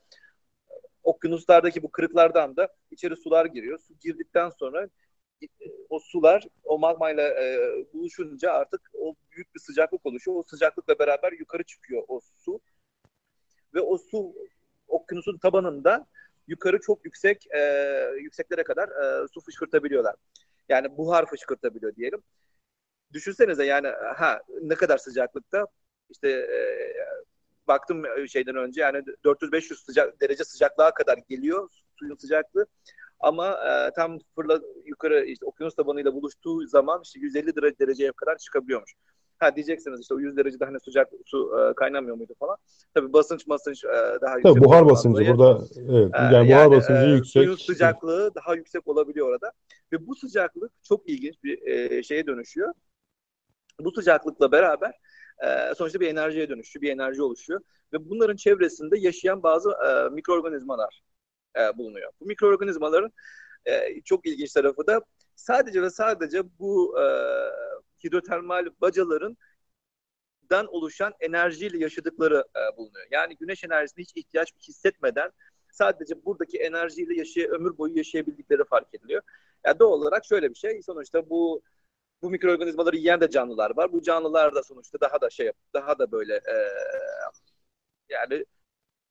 okyanuslardaki 1.04 1.84
bu 1.84 1.92
kırıklardan 1.92 2.56
da 2.56 2.68
içeri 2.92 3.16
sular 3.16 3.46
giriyor. 3.46 3.80
Su 3.80 3.94
girdikten 4.00 4.50
sonra 4.50 4.90
e, 5.44 5.48
o 5.90 6.00
sular 6.00 6.48
o 6.64 6.80
magmayla 6.80 7.44
e, 7.44 7.60
buluşunca 7.94 8.52
artık 8.52 8.82
o 8.94 9.16
büyük 9.32 9.56
bir 9.56 9.60
sıcaklık 9.60 10.06
oluşuyor. 10.06 10.38
O 10.38 10.44
sıcaklıkla 10.44 11.00
beraber 11.00 11.32
yukarı 11.32 11.64
çıkıyor 11.64 12.04
o 12.08 12.20
su. 12.46 12.60
Ve 13.74 13.82
o 13.82 13.98
su 13.98 14.36
okyanusun 14.88 15.38
tabanında 15.38 16.08
yukarı 16.48 16.80
çok 16.82 17.06
yüksek 17.06 17.48
e, 17.56 17.62
yükseklere 18.22 18.64
kadar 18.64 18.90
e, 18.90 19.28
su 19.28 19.42
fışkırtabiliyorlar. 19.42 20.16
Yani 20.70 20.98
buhar 20.98 21.26
fışkırtabiliyor 21.26 21.96
diyelim. 21.96 22.24
Düşünsenize 23.14 23.66
yani 23.66 23.88
ha 24.16 24.42
ne 24.62 24.76
kadar 24.76 24.98
sıcaklıkta 24.98 25.68
işte 26.10 26.30
e, 26.30 26.60
baktım 27.70 28.04
şeyden 28.28 28.56
önce 28.56 28.82
yani 28.82 28.98
400-500 29.24 29.86
sıcak, 29.86 30.22
derece 30.22 30.44
sıcaklığa 30.44 30.94
kadar 30.94 31.20
geliyor 31.30 31.70
suyun 32.00 32.16
sıcaklığı. 32.16 32.66
Ama 33.20 33.48
e, 33.48 33.94
tam 33.96 34.18
fırla 34.36 34.60
yukarı 34.86 35.26
işte 35.26 35.46
okyanus 35.46 35.76
tabanıyla 35.76 36.14
buluştuğu 36.14 36.68
zaman 36.68 37.02
işte 37.04 37.20
150 37.20 37.56
derece 37.56 37.80
dereceye 37.80 38.12
kadar 38.12 38.38
çıkabiliyormuş. 38.38 38.94
Ha 39.40 39.56
diyeceksiniz 39.56 40.02
işte 40.02 40.14
o 40.14 40.20
100 40.20 40.38
derecede 40.38 40.66
hani 40.66 40.80
sıcak 40.80 41.10
su 41.26 41.60
e, 41.60 41.74
kaynamıyor 41.74 42.16
muydu 42.16 42.34
falan. 42.40 42.58
Tabii 42.94 43.14
basınç 43.14 43.48
basınç 43.48 43.86
e, 43.86 44.22
daha 44.22 44.36
yüksek. 44.36 44.54
Tabii 44.54 44.64
buhar 44.66 44.86
basıncı 44.86 45.14
dolayı. 45.14 45.38
burada 45.38 45.66
evet. 45.76 46.12
E, 46.14 46.18
yani, 46.18 46.34
yani 46.34 46.50
buhar 46.50 46.72
basıncı 46.72 47.06
e, 47.06 47.10
yüksek. 47.10 47.44
Suyun 47.44 47.56
sıcaklığı 47.56 48.36
daha 48.36 48.56
yüksek 48.56 48.88
olabiliyor 48.88 49.30
orada. 49.30 49.52
Ve 49.94 50.08
bu 50.08 50.16
sıcaklık 50.16 50.72
çok 50.84 51.10
ilginç 51.10 51.44
bir 51.44 51.68
e, 51.68 52.04
şeye 52.04 52.28
dönüşüyor. 52.28 52.74
Bu 53.80 53.92
sıcaklıkla 53.92 54.52
beraber 54.52 54.94
e, 55.46 55.76
sonuçta 55.76 56.00
bir 56.00 56.08
enerjiye 56.08 56.50
dönüşüyor, 56.50 56.82
bir 56.82 56.92
enerji 56.92 57.22
oluşuyor. 57.22 57.62
Ve 57.94 58.10
bunların 58.10 58.36
çevresinde 58.36 59.00
yaşayan 59.00 59.44
bazı 59.44 59.70
e, 59.70 60.10
mikroorganizmalar 60.10 61.02
e, 61.60 61.78
bulunuyor. 61.78 62.12
Bu 62.22 62.26
mikroorganizmaların 62.26 63.12
e, 63.66 64.02
çok 64.02 64.26
ilginç 64.26 64.54
tarafı 64.54 64.88
da 64.88 65.02
sadece 65.36 65.82
ve 65.82 65.90
sadece 65.90 66.44
bu 66.60 67.00
e, 67.00 67.04
hidrotermal 68.04 68.66
bacaların 68.82 69.38
dan 70.50 70.68
oluşan 70.68 71.14
enerjiyle 71.20 71.78
yaşadıkları 71.78 72.44
e, 72.56 72.78
bulunuyor. 72.78 73.08
Yani 73.12 73.36
güneş 73.38 73.64
enerjisine 73.64 74.04
hiç 74.04 74.12
ihtiyaç 74.16 74.54
hissetmeden 74.68 75.32
sadece 75.72 76.26
buradaki 76.26 76.58
enerjiyle 76.58 77.16
yaşay 77.16 77.44
ömür 77.44 77.78
boyu 77.78 77.98
yaşayabildikleri 77.98 78.64
fark 78.64 78.94
ediliyor. 78.94 79.22
Yani 79.66 79.80
doğal 79.80 79.92
olarak 79.92 80.26
şöyle 80.26 80.50
bir 80.50 80.56
şey. 80.56 80.82
Sonuçta 80.82 81.30
bu 81.30 81.62
bu 82.22 82.30
mikroorganizmaları 82.30 82.98
yiyen 82.98 83.22
de 83.22 83.30
canlılar 83.30 83.78
var. 83.78 83.94
Bu 83.94 84.02
canlılar 84.02 84.56
da 84.56 84.64
sonuçta 84.64 85.00
daha 85.02 85.22
da 85.22 85.30
şey 85.30 85.52
daha 85.74 86.00
da 86.00 86.12
böyle 86.12 86.34
e, 86.36 86.56
yani 88.10 88.46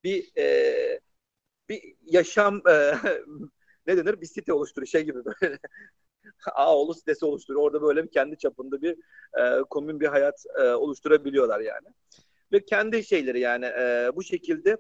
bir 0.05 0.33
e, 0.39 1.01
bir 1.69 1.97
yaşam 2.07 2.63
e, 2.69 2.95
ne 3.87 3.97
denir 3.97 4.21
bir 4.21 4.27
site 4.27 4.53
oluşturuyor 4.53 4.87
şey 4.87 5.03
gibi 5.05 5.25
böyle 5.25 5.59
Ağoğlu 6.55 6.95
sitesi 6.95 7.25
oluşturuyor. 7.25 7.65
Orada 7.65 7.83
böyle 7.83 8.05
bir 8.05 8.11
kendi 8.11 8.39
çapında 8.39 8.83
bir 8.83 8.97
e, 9.39 9.63
komün 9.71 10.01
bir 10.01 10.07
hayat 10.07 10.45
e, 10.59 10.63
oluşturabiliyorlar 10.63 11.61
yani. 11.61 11.89
Ve 12.53 12.65
kendi 12.65 13.05
şeyleri 13.05 13.41
yani 13.41 13.65
e, 13.65 14.11
bu 14.17 14.23
şekilde 14.23 14.71
e, 14.71 14.79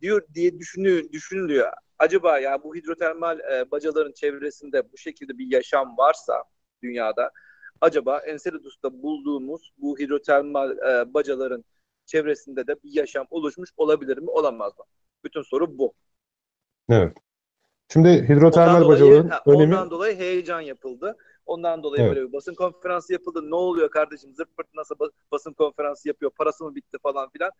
diyor 0.00 0.22
diye 0.34 0.58
düşünüyor, 0.58 1.12
düşünülüyor. 1.12 1.72
Acaba 1.98 2.38
ya 2.38 2.62
bu 2.62 2.74
hidrotermal 2.74 3.40
e, 3.40 3.70
bacaların 3.70 4.12
çevresinde 4.12 4.92
bu 4.92 4.98
şekilde 4.98 5.38
bir 5.38 5.52
yaşam 5.52 5.96
varsa 5.98 6.44
dünyada 6.82 7.30
acaba 7.80 8.18
Enceladus'ta 8.18 9.02
bulduğumuz 9.02 9.72
bu 9.78 9.98
hidrotermal 9.98 10.70
e, 10.78 11.14
bacaların 11.14 11.64
çevresinde 12.06 12.66
de 12.66 12.76
bir 12.84 12.92
yaşam 12.92 13.26
oluşmuş 13.30 13.70
olabilir 13.76 14.18
mi 14.18 14.30
olamaz 14.30 14.78
mı? 14.78 14.84
Bütün 15.24 15.42
soru 15.42 15.78
bu. 15.78 15.94
Evet. 16.88 17.16
Şimdi 17.92 18.08
hidrotermal 18.08 18.88
bacaların 18.88 19.30
önemi... 19.46 19.74
Ondan 19.74 19.90
dolayı 19.90 20.16
heyecan 20.16 20.60
yapıldı. 20.60 21.16
Ondan 21.46 21.82
dolayı 21.82 22.02
evet. 22.02 22.16
böyle 22.16 22.28
bir 22.28 22.32
basın 22.32 22.54
konferansı 22.54 23.12
yapıldı. 23.12 23.50
Ne 23.50 23.54
oluyor 23.54 23.90
kardeşim 23.90 24.34
zırt 24.34 24.56
pırt 24.56 24.74
nasıl 24.74 24.94
basın 25.32 25.52
konferansı 25.52 26.08
yapıyor 26.08 26.30
parası 26.30 26.64
mı 26.64 26.74
bitti 26.74 26.98
falan 27.02 27.30
filan. 27.30 27.50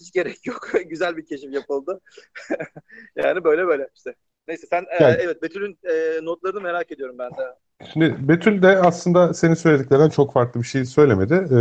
Hiç 0.00 0.12
gerek 0.12 0.46
yok. 0.46 0.68
Güzel 0.86 1.16
bir 1.16 1.26
keşif 1.26 1.52
yapıldı. 1.52 2.00
yani 3.16 3.44
böyle 3.44 3.66
böyle 3.66 3.88
işte. 3.94 4.14
Neyse 4.48 4.66
sen 4.66 4.84
e, 5.00 5.04
yani, 5.04 5.16
evet 5.20 5.42
Betül'ün 5.42 5.78
e, 5.84 6.24
notlarını 6.24 6.60
merak 6.60 6.92
ediyorum 6.92 7.16
ben 7.18 7.30
de. 7.30 7.54
Şimdi 7.92 8.28
Betül 8.28 8.62
de 8.62 8.78
aslında 8.78 9.34
senin 9.34 9.54
söylediklerinden 9.54 10.08
çok 10.08 10.32
farklı 10.32 10.60
bir 10.60 10.66
şey 10.66 10.84
söylemedi. 10.84 11.34
E, 11.34 11.60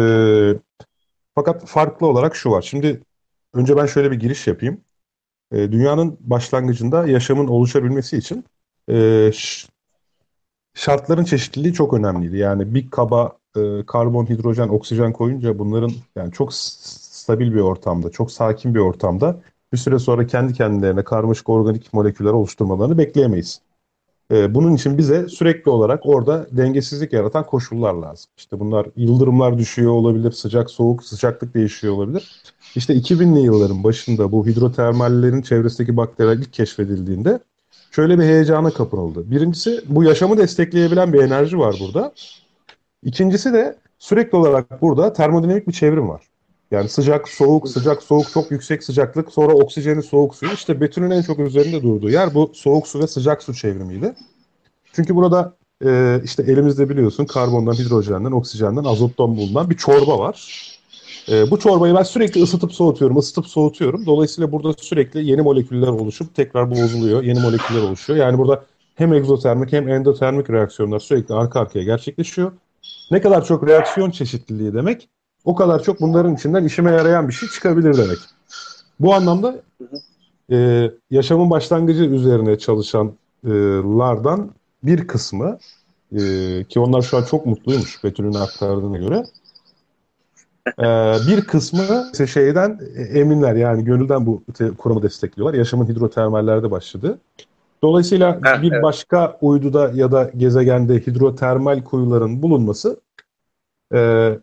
fakat 1.35 1.65
farklı 1.65 2.07
olarak 2.07 2.35
şu 2.35 2.51
var. 2.51 2.61
Şimdi 2.61 3.01
önce 3.53 3.77
ben 3.77 3.85
şöyle 3.85 4.11
bir 4.11 4.19
giriş 4.19 4.47
yapayım. 4.47 4.81
E, 5.51 5.71
dünyanın 5.71 6.17
başlangıcında 6.19 7.07
yaşamın 7.07 7.47
oluşabilmesi 7.47 8.17
için 8.17 8.45
e, 8.91 9.31
şartların 10.73 11.23
çeşitliliği 11.23 11.73
çok 11.73 11.93
önemliydi. 11.93 12.37
Yani 12.37 12.75
bir 12.75 12.89
kaba 12.89 13.37
e, 13.55 13.85
karbon, 13.87 14.25
hidrojen, 14.25 14.67
oksijen 14.67 15.13
koyunca 15.13 15.59
bunların 15.59 15.91
yani 16.15 16.31
çok 16.31 16.53
stabil 16.53 17.53
bir 17.53 17.59
ortamda, 17.59 18.09
çok 18.09 18.31
sakin 18.31 18.75
bir 18.75 18.79
ortamda 18.79 19.41
bir 19.73 19.77
süre 19.77 19.99
sonra 19.99 20.27
kendi 20.27 20.53
kendilerine 20.53 21.03
karmaşık 21.03 21.49
organik 21.49 21.93
moleküller 21.93 22.31
oluşturmalarını 22.31 22.97
bekleyemeyiz. 22.97 23.61
Ee, 24.31 24.55
bunun 24.55 24.75
için 24.75 24.97
bize 24.97 25.27
sürekli 25.27 25.71
olarak 25.71 26.05
orada 26.05 26.47
dengesizlik 26.51 27.13
yaratan 27.13 27.45
koşullar 27.45 27.93
lazım. 27.93 28.31
İşte 28.37 28.59
bunlar 28.59 28.87
yıldırımlar 28.95 29.57
düşüyor 29.57 29.91
olabilir, 29.91 30.31
sıcak 30.31 30.69
soğuk 30.69 31.03
sıcaklık 31.03 31.53
değişiyor 31.53 31.93
olabilir. 31.93 32.41
İşte 32.75 32.93
2000'li 32.93 33.39
yılların 33.39 33.83
başında 33.83 34.31
bu 34.31 34.47
hidrotermallerin 34.47 35.41
çevresindeki 35.41 35.97
bakteriler 35.97 36.37
ilk 36.37 36.53
keşfedildiğinde 36.53 37.39
şöyle 37.91 38.19
bir 38.19 38.23
heyecana 38.23 38.69
kapıldı. 38.71 39.31
Birincisi 39.31 39.81
bu 39.87 40.03
yaşamı 40.03 40.37
destekleyebilen 40.37 41.13
bir 41.13 41.21
enerji 41.21 41.59
var 41.59 41.75
burada. 41.79 42.13
İkincisi 43.03 43.53
de 43.53 43.77
sürekli 43.99 44.37
olarak 44.37 44.81
burada 44.81 45.13
termodinamik 45.13 45.67
bir 45.67 45.73
çevrim 45.73 46.09
var. 46.09 46.30
Yani 46.71 46.89
sıcak, 46.89 47.29
soğuk, 47.29 47.69
sıcak, 47.69 48.03
soğuk, 48.03 48.31
çok 48.31 48.51
yüksek 48.51 48.83
sıcaklık, 48.83 49.31
sonra 49.31 49.53
oksijeni, 49.53 50.03
soğuk 50.03 50.35
suyu. 50.35 50.51
İşte 50.51 50.81
Betül'ün 50.81 51.11
en 51.11 51.21
çok 51.21 51.39
üzerinde 51.39 51.83
durduğu 51.83 52.09
yer 52.09 52.33
bu 52.33 52.51
soğuk 52.53 52.87
su 52.87 52.99
ve 52.99 53.07
sıcak 53.07 53.43
su 53.43 53.53
çevrimiydi. 53.53 54.13
Çünkü 54.93 55.15
burada 55.15 55.55
e, 55.85 56.21
işte 56.23 56.43
elimizde 56.43 56.89
biliyorsun 56.89 57.25
karbondan, 57.25 57.73
hidrojenden, 57.73 58.31
oksijenden, 58.31 58.83
azottan 58.83 59.37
bulunan 59.37 59.69
bir 59.69 59.77
çorba 59.77 60.19
var. 60.19 60.67
E, 61.31 61.51
bu 61.51 61.59
çorbayı 61.59 61.95
ben 61.95 62.03
sürekli 62.03 62.43
ısıtıp 62.43 62.73
soğutuyorum, 62.73 63.17
ısıtıp 63.17 63.47
soğutuyorum. 63.47 64.05
Dolayısıyla 64.05 64.51
burada 64.51 64.73
sürekli 64.73 65.25
yeni 65.25 65.41
moleküller 65.41 65.87
oluşup 65.87 66.35
tekrar 66.35 66.71
bozuluyor, 66.71 67.23
yeni 67.23 67.39
moleküller 67.39 67.81
oluşuyor. 67.81 68.19
Yani 68.19 68.37
burada 68.37 68.65
hem 68.95 69.13
egzotermik 69.13 69.71
hem 69.71 69.89
endotermik 69.89 70.49
reaksiyonlar 70.49 70.99
sürekli 70.99 71.35
arka 71.35 71.59
arkaya 71.59 71.83
gerçekleşiyor. 71.83 72.51
Ne 73.11 73.21
kadar 73.21 73.45
çok 73.45 73.67
reaksiyon 73.67 74.11
çeşitliliği 74.11 74.73
demek, 74.73 75.09
o 75.45 75.55
kadar 75.55 75.83
çok 75.83 76.01
bunların 76.01 76.35
içinden 76.35 76.65
işime 76.65 76.91
yarayan 76.91 77.27
bir 77.27 77.33
şey 77.33 77.49
çıkabilir 77.49 77.97
demek. 77.97 78.17
Bu 78.99 79.13
anlamda 79.13 79.55
e, 80.51 80.91
yaşamın 81.11 81.49
başlangıcı 81.49 82.03
üzerine 82.03 82.57
çalışanlardan 82.57 84.51
bir 84.83 85.07
kısmı 85.07 85.57
e, 86.11 86.19
ki 86.63 86.79
onlar 86.79 87.01
şu 87.01 87.17
an 87.17 87.23
çok 87.23 87.45
mutluymuş 87.45 88.03
Betül'ün 88.03 88.33
aktardığına 88.33 88.97
göre 88.97 89.25
e, 90.67 91.17
bir 91.27 91.41
kısmı 91.41 92.11
şeyden 92.27 92.79
eminler 93.13 93.55
yani 93.55 93.83
gönülden 93.83 94.25
bu 94.25 94.43
kuramı 94.77 95.03
destekliyorlar. 95.03 95.57
Yaşamın 95.57 95.87
hidrotermallerde 95.87 96.71
başladı. 96.71 97.19
Dolayısıyla 97.83 98.39
bir 98.61 98.81
başka 98.81 99.37
uyduda 99.41 99.91
ya 99.95 100.11
da 100.11 100.31
gezegende 100.37 100.99
hidrotermal 100.99 101.83
kuyuların 101.83 102.41
bulunması 102.41 102.99
e, 103.93 103.97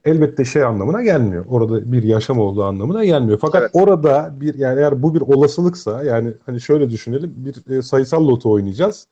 elbette 0.04 0.44
şey 0.44 0.64
anlamına 0.64 1.02
gelmiyor. 1.02 1.44
Orada 1.48 1.92
bir 1.92 2.02
yaşam 2.02 2.38
olduğu 2.38 2.64
anlamına 2.64 3.04
gelmiyor. 3.04 3.38
Fakat 3.40 3.62
evet. 3.62 3.70
orada 3.72 4.34
bir 4.40 4.54
yani 4.54 4.80
eğer 4.80 5.02
bu 5.02 5.14
bir 5.14 5.20
olasılıksa 5.20 6.04
yani 6.04 6.32
hani 6.46 6.60
şöyle 6.60 6.90
düşünelim 6.90 7.34
bir 7.36 7.76
e, 7.76 7.82
sayısal 7.82 8.28
loto 8.28 8.50
oynayacağız. 8.50 9.06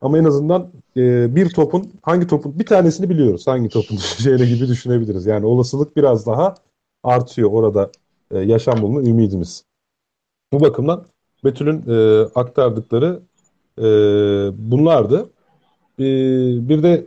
Ama 0.00 0.18
en 0.18 0.24
azından 0.24 0.70
e, 0.96 1.34
bir 1.36 1.50
topun 1.50 1.92
hangi 2.02 2.26
topun 2.26 2.58
bir 2.58 2.66
tanesini 2.66 3.10
biliyoruz. 3.10 3.46
Hangi 3.46 3.68
topun 3.68 3.96
düşeceğine 3.96 4.46
gibi 4.46 4.68
düşünebiliriz. 4.68 5.26
Yani 5.26 5.46
olasılık 5.46 5.96
biraz 5.96 6.26
daha 6.26 6.54
artıyor 7.02 7.50
orada 7.52 7.90
e, 8.30 8.38
yaşam 8.38 8.82
bulma 8.82 9.02
ümidimiz. 9.02 9.64
Bu 10.52 10.60
bakımdan 10.60 11.04
Betül'ün 11.44 11.84
e, 11.88 12.22
aktardıkları 12.34 13.20
e, 13.78 13.84
bunlardı. 14.70 15.30
E, 15.98 16.04
bir 16.68 16.82
de 16.82 17.06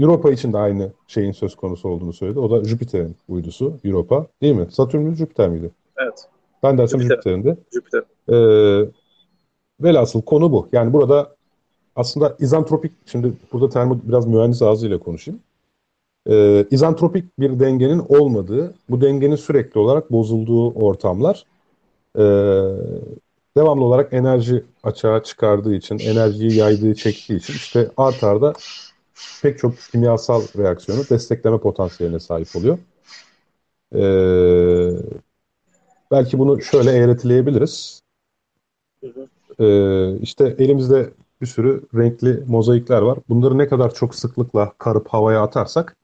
Europa 0.00 0.30
için 0.30 0.52
de 0.52 0.58
aynı 0.58 0.92
şeyin 1.06 1.32
söz 1.32 1.54
konusu 1.54 1.88
olduğunu 1.88 2.12
söyledi. 2.12 2.38
O 2.38 2.50
da 2.50 2.64
Jüpiter'in 2.64 3.16
uydusu 3.28 3.74
Europa 3.84 4.26
değil 4.42 4.54
mi? 4.54 4.66
Satürn 4.70 5.02
mü 5.02 5.16
Jüpiter 5.16 5.48
miydi? 5.48 5.70
Evet. 5.96 6.28
Ben 6.62 6.78
dersem 6.78 7.02
Jüpiter'in 7.02 7.44
de. 7.44 7.56
Jüpiter. 7.72 8.02
Ee, 8.28 8.88
velhasıl 9.80 10.22
konu 10.22 10.52
bu. 10.52 10.68
Yani 10.72 10.92
burada 10.92 11.36
aslında 11.96 12.36
izantropik, 12.40 12.92
şimdi 13.06 13.32
burada 13.52 13.68
termo 13.68 13.98
biraz 14.02 14.26
mühendis 14.26 14.62
ağzıyla 14.62 14.98
konuşayım. 14.98 15.40
Ee, 16.26 16.66
izantropik 16.70 17.38
bir 17.38 17.60
dengenin 17.60 18.02
olmadığı, 18.08 18.74
bu 18.90 19.00
dengenin 19.00 19.36
sürekli 19.36 19.80
olarak 19.80 20.12
bozulduğu 20.12 20.70
ortamlar 20.70 21.46
e, 22.18 22.22
devamlı 23.56 23.84
olarak 23.84 24.12
enerji 24.12 24.64
açığa 24.82 25.22
çıkardığı 25.22 25.74
için, 25.74 25.98
enerjiyi 25.98 26.54
yaydığı, 26.54 26.94
çektiği 26.94 27.36
için 27.36 27.54
işte 27.54 27.90
art 27.96 28.24
arda 28.24 28.52
pek 29.42 29.58
çok 29.58 29.74
kimyasal 29.92 30.42
reaksiyonu 30.58 31.02
destekleme 31.10 31.58
potansiyeline 31.58 32.20
sahip 32.20 32.56
oluyor. 32.56 32.78
Ee, 33.94 35.02
belki 36.10 36.38
bunu 36.38 36.62
şöyle 36.62 36.90
eğretileyebiliriz. 36.90 38.02
Ee, 39.60 40.18
işte 40.18 40.56
elimizde 40.58 41.10
bir 41.40 41.46
sürü 41.46 41.82
renkli 41.94 42.44
mozaikler 42.46 43.02
var. 43.02 43.18
Bunları 43.28 43.58
ne 43.58 43.68
kadar 43.68 43.94
çok 43.94 44.14
sıklıkla 44.14 44.72
karıp 44.78 45.08
havaya 45.08 45.42
atarsak 45.42 45.96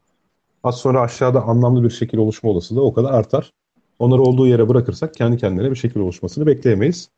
az 0.65 0.77
sonra 0.77 1.01
aşağıda 1.01 1.43
anlamlı 1.43 1.83
bir 1.83 1.91
şekil 1.91 2.19
oluşma 2.19 2.51
olasılığı 2.51 2.83
o 2.85 2.95
kadar 2.95 3.13
artar. 3.13 3.53
Onları 3.99 4.23
olduğu 4.23 4.47
yere 4.47 4.69
bırakırsak 4.69 5.15
kendi 5.15 5.37
kendine 5.37 5.71
bir 5.71 5.77
şekil 5.77 6.01
oluşmasını 6.01 6.47
bekleyemeyiz 6.47 7.09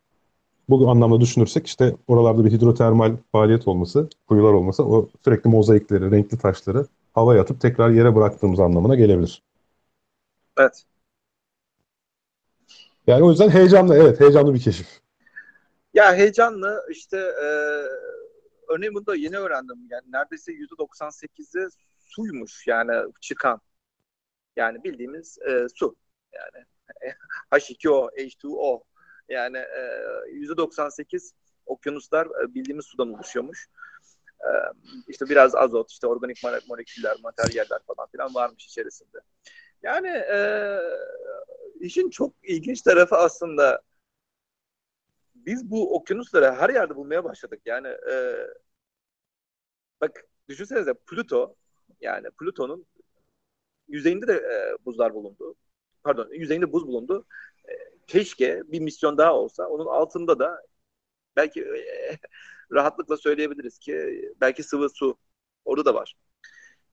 bu 0.69 0.89
anlamda 0.89 1.21
düşünürsek 1.21 1.67
işte 1.67 1.95
oralarda 2.07 2.45
bir 2.45 2.51
hidrotermal 2.51 3.17
faaliyet 3.31 3.67
olması, 3.67 4.09
kuyular 4.27 4.53
olması 4.53 4.83
o 4.85 5.09
sürekli 5.23 5.49
mozaikleri, 5.49 6.11
renkli 6.11 6.37
taşları 6.37 6.85
havaya 7.13 7.41
atıp 7.41 7.61
tekrar 7.61 7.89
yere 7.89 8.15
bıraktığımız 8.15 8.59
anlamına 8.59 8.95
gelebilir. 8.95 9.43
Evet. 10.57 10.83
Yani 13.07 13.23
o 13.23 13.29
yüzden 13.29 13.49
heyecanlı, 13.49 13.95
evet 13.95 14.19
heyecanlı 14.19 14.53
bir 14.53 14.61
keşif. 14.61 14.87
Ya 15.93 16.15
heyecanlı 16.15 16.85
işte 16.89 17.17
e, 17.17 17.47
örneğin 18.67 18.95
bunu 18.95 19.05
da 19.05 19.15
yeni 19.15 19.37
öğrendim. 19.37 19.87
Yani 19.89 20.03
neredeyse 20.11 20.51
%98'i 20.51 21.67
suymuş 21.99 22.67
yani 22.67 22.91
çıkan. 23.21 23.61
Yani 24.55 24.83
bildiğimiz 24.83 25.37
e, 25.49 25.67
su. 25.75 25.95
Yani 26.33 26.65
H2O, 27.51 28.09
H2O 28.17 28.83
Yani 29.31 29.57
yüzde 30.31 30.57
98 30.57 31.33
okyanuslar 31.65 32.27
bildiğimiz 32.29 32.85
sudan 32.85 33.13
oluşuyormuş. 33.13 33.69
İşte 35.07 35.29
biraz 35.29 35.55
azot, 35.55 35.91
işte 35.91 36.07
organik 36.07 36.43
moleküller, 36.69 37.17
materyaller 37.23 37.79
falan 37.87 38.07
filan 38.11 38.35
varmış 38.35 38.65
içerisinde. 38.65 39.17
Yani 39.83 40.23
işin 41.79 42.09
çok 42.09 42.33
ilginç 42.43 42.81
tarafı 42.81 43.15
aslında 43.15 43.81
biz 45.35 45.71
bu 45.71 45.95
okyanusları 45.95 46.51
her 46.51 46.69
yerde 46.69 46.95
bulmaya 46.95 47.23
başladık. 47.23 47.61
Yani 47.65 47.87
bak 50.01 50.25
düşünsenize 50.49 50.93
Pluto 50.93 51.55
yani 52.01 52.27
Plüton'un 52.39 52.85
yüzeyinde 53.87 54.27
de 54.27 54.43
buzlar 54.85 55.13
bulundu. 55.13 55.55
Pardon 56.03 56.29
yüzeyinde 56.31 56.71
buz 56.73 56.87
bulundu. 56.87 57.25
Keşke 58.07 58.61
bir 58.67 58.79
misyon 58.79 59.17
daha 59.17 59.33
olsa 59.33 59.67
onun 59.67 59.85
altında 59.85 60.39
da 60.39 60.61
belki 61.35 61.61
e, 61.61 62.17
rahatlıkla 62.71 63.17
söyleyebiliriz 63.17 63.79
ki 63.79 64.25
belki 64.41 64.63
sıvı 64.63 64.89
su 64.89 65.17
orada 65.65 65.85
da 65.85 65.93
var. 65.93 66.15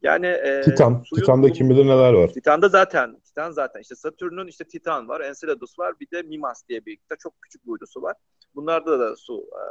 Yani 0.03 0.27
e, 0.27 0.63
Titan, 0.63 1.03
Titan'da 1.03 1.53
kim 1.53 1.71
bilir 1.71 1.87
neler 1.87 2.13
var. 2.13 2.29
Titan'da 2.29 2.69
zaten, 2.69 3.21
Titan 3.21 3.51
zaten 3.51 3.81
işte 3.81 3.95
Satürn'ün 3.95 4.47
işte 4.47 4.65
Titan 4.65 5.09
var, 5.09 5.21
Enceladus 5.21 5.79
var, 5.79 6.01
bir 6.01 6.11
de 6.11 6.23
Mimas 6.23 6.69
diye 6.69 6.87
bir 6.87 6.97
de 6.97 7.17
çok 7.19 7.43
küçük 7.43 7.67
bir 7.67 7.71
uydusu 7.71 8.03
var. 8.03 8.17
Bunlarda 8.55 9.01
da 9.01 9.17
su 9.17 9.51
e, 9.53 9.63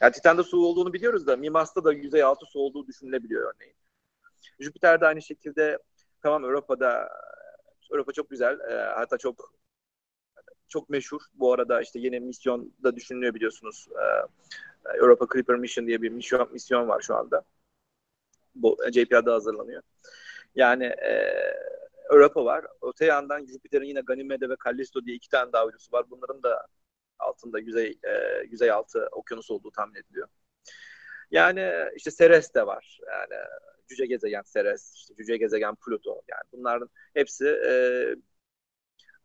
yani 0.00 0.12
Titan'da 0.12 0.42
su 0.42 0.66
olduğunu 0.66 0.92
biliyoruz 0.92 1.26
da 1.26 1.36
Mimas'ta 1.36 1.84
da 1.84 1.92
yüzey 1.92 2.22
altı 2.22 2.46
su 2.46 2.58
olduğu 2.58 2.86
düşünülebiliyor 2.86 3.54
örneğin. 3.54 3.76
Jüpiter'de 4.60 5.06
aynı 5.06 5.22
şekilde 5.22 5.78
tamam 6.22 6.44
Avrupa'da 6.44 7.08
Avrupa 7.92 8.12
çok 8.12 8.30
güzel. 8.30 8.60
E, 8.60 8.74
hatta 8.74 9.18
çok 9.18 9.52
çok 10.74 10.90
meşhur. 10.90 11.20
Bu 11.34 11.52
arada 11.52 11.80
işte 11.80 11.98
yeni 11.98 12.20
misyon 12.20 12.72
da 12.82 12.96
düşünülüyor 12.96 13.34
biliyorsunuz. 13.34 13.88
E, 13.90 14.98
Europa 14.98 15.26
Clipper 15.32 15.56
Mission 15.56 15.86
diye 15.86 16.02
bir 16.02 16.08
misyon, 16.08 16.52
misyon 16.52 16.88
var 16.88 17.00
şu 17.00 17.14
anda. 17.14 17.44
Bu 18.54 18.78
JPL'de 18.92 19.30
hazırlanıyor. 19.30 19.82
Yani 20.54 20.84
e, 20.84 21.34
Europa 22.10 22.44
var. 22.44 22.66
Öte 22.82 23.04
yandan 23.04 23.46
Jüpiter'in 23.46 23.86
yine 23.86 24.00
Ganymede 24.00 24.48
ve 24.48 24.56
Callisto 24.64 25.04
diye 25.04 25.16
iki 25.16 25.28
tane 25.28 25.52
daha 25.52 25.64
uydusu 25.66 25.92
var. 25.92 26.10
Bunların 26.10 26.42
da 26.42 26.66
altında 27.18 27.58
yüzey 27.58 27.98
e, 28.02 28.42
yüzey 28.50 28.70
altı 28.70 29.08
okyanus 29.12 29.50
olduğu 29.50 29.70
tahmin 29.70 29.94
ediliyor. 29.94 30.28
Yani 31.30 31.72
işte 31.96 32.10
Ceres 32.10 32.54
de 32.54 32.66
var. 32.66 33.00
Yani 33.06 33.42
cüce 33.88 34.06
gezegen 34.06 34.42
Ceres, 34.54 34.94
işte 34.94 35.14
cüce 35.16 35.36
gezegen 35.36 35.74
Pluto. 35.74 36.22
Yani 36.28 36.42
bunların 36.52 36.90
hepsi 37.14 37.46
e, 37.46 37.72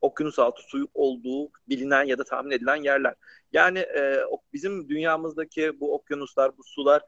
okyanus 0.02 0.40
altı 0.40 0.62
suyu 0.62 0.88
olduğu 0.94 1.50
bilinen 1.70 2.04
ya 2.04 2.18
da 2.18 2.24
tahmin 2.24 2.52
edilen 2.52 2.76
yerler. 2.76 3.16
Yani 3.54 3.80
e, 3.80 4.22
bizim 4.54 4.90
dünyamızdaki 4.90 5.80
bu 5.80 5.96
okyanuslar, 5.96 6.58
bu 6.58 6.64
sular 6.64 7.02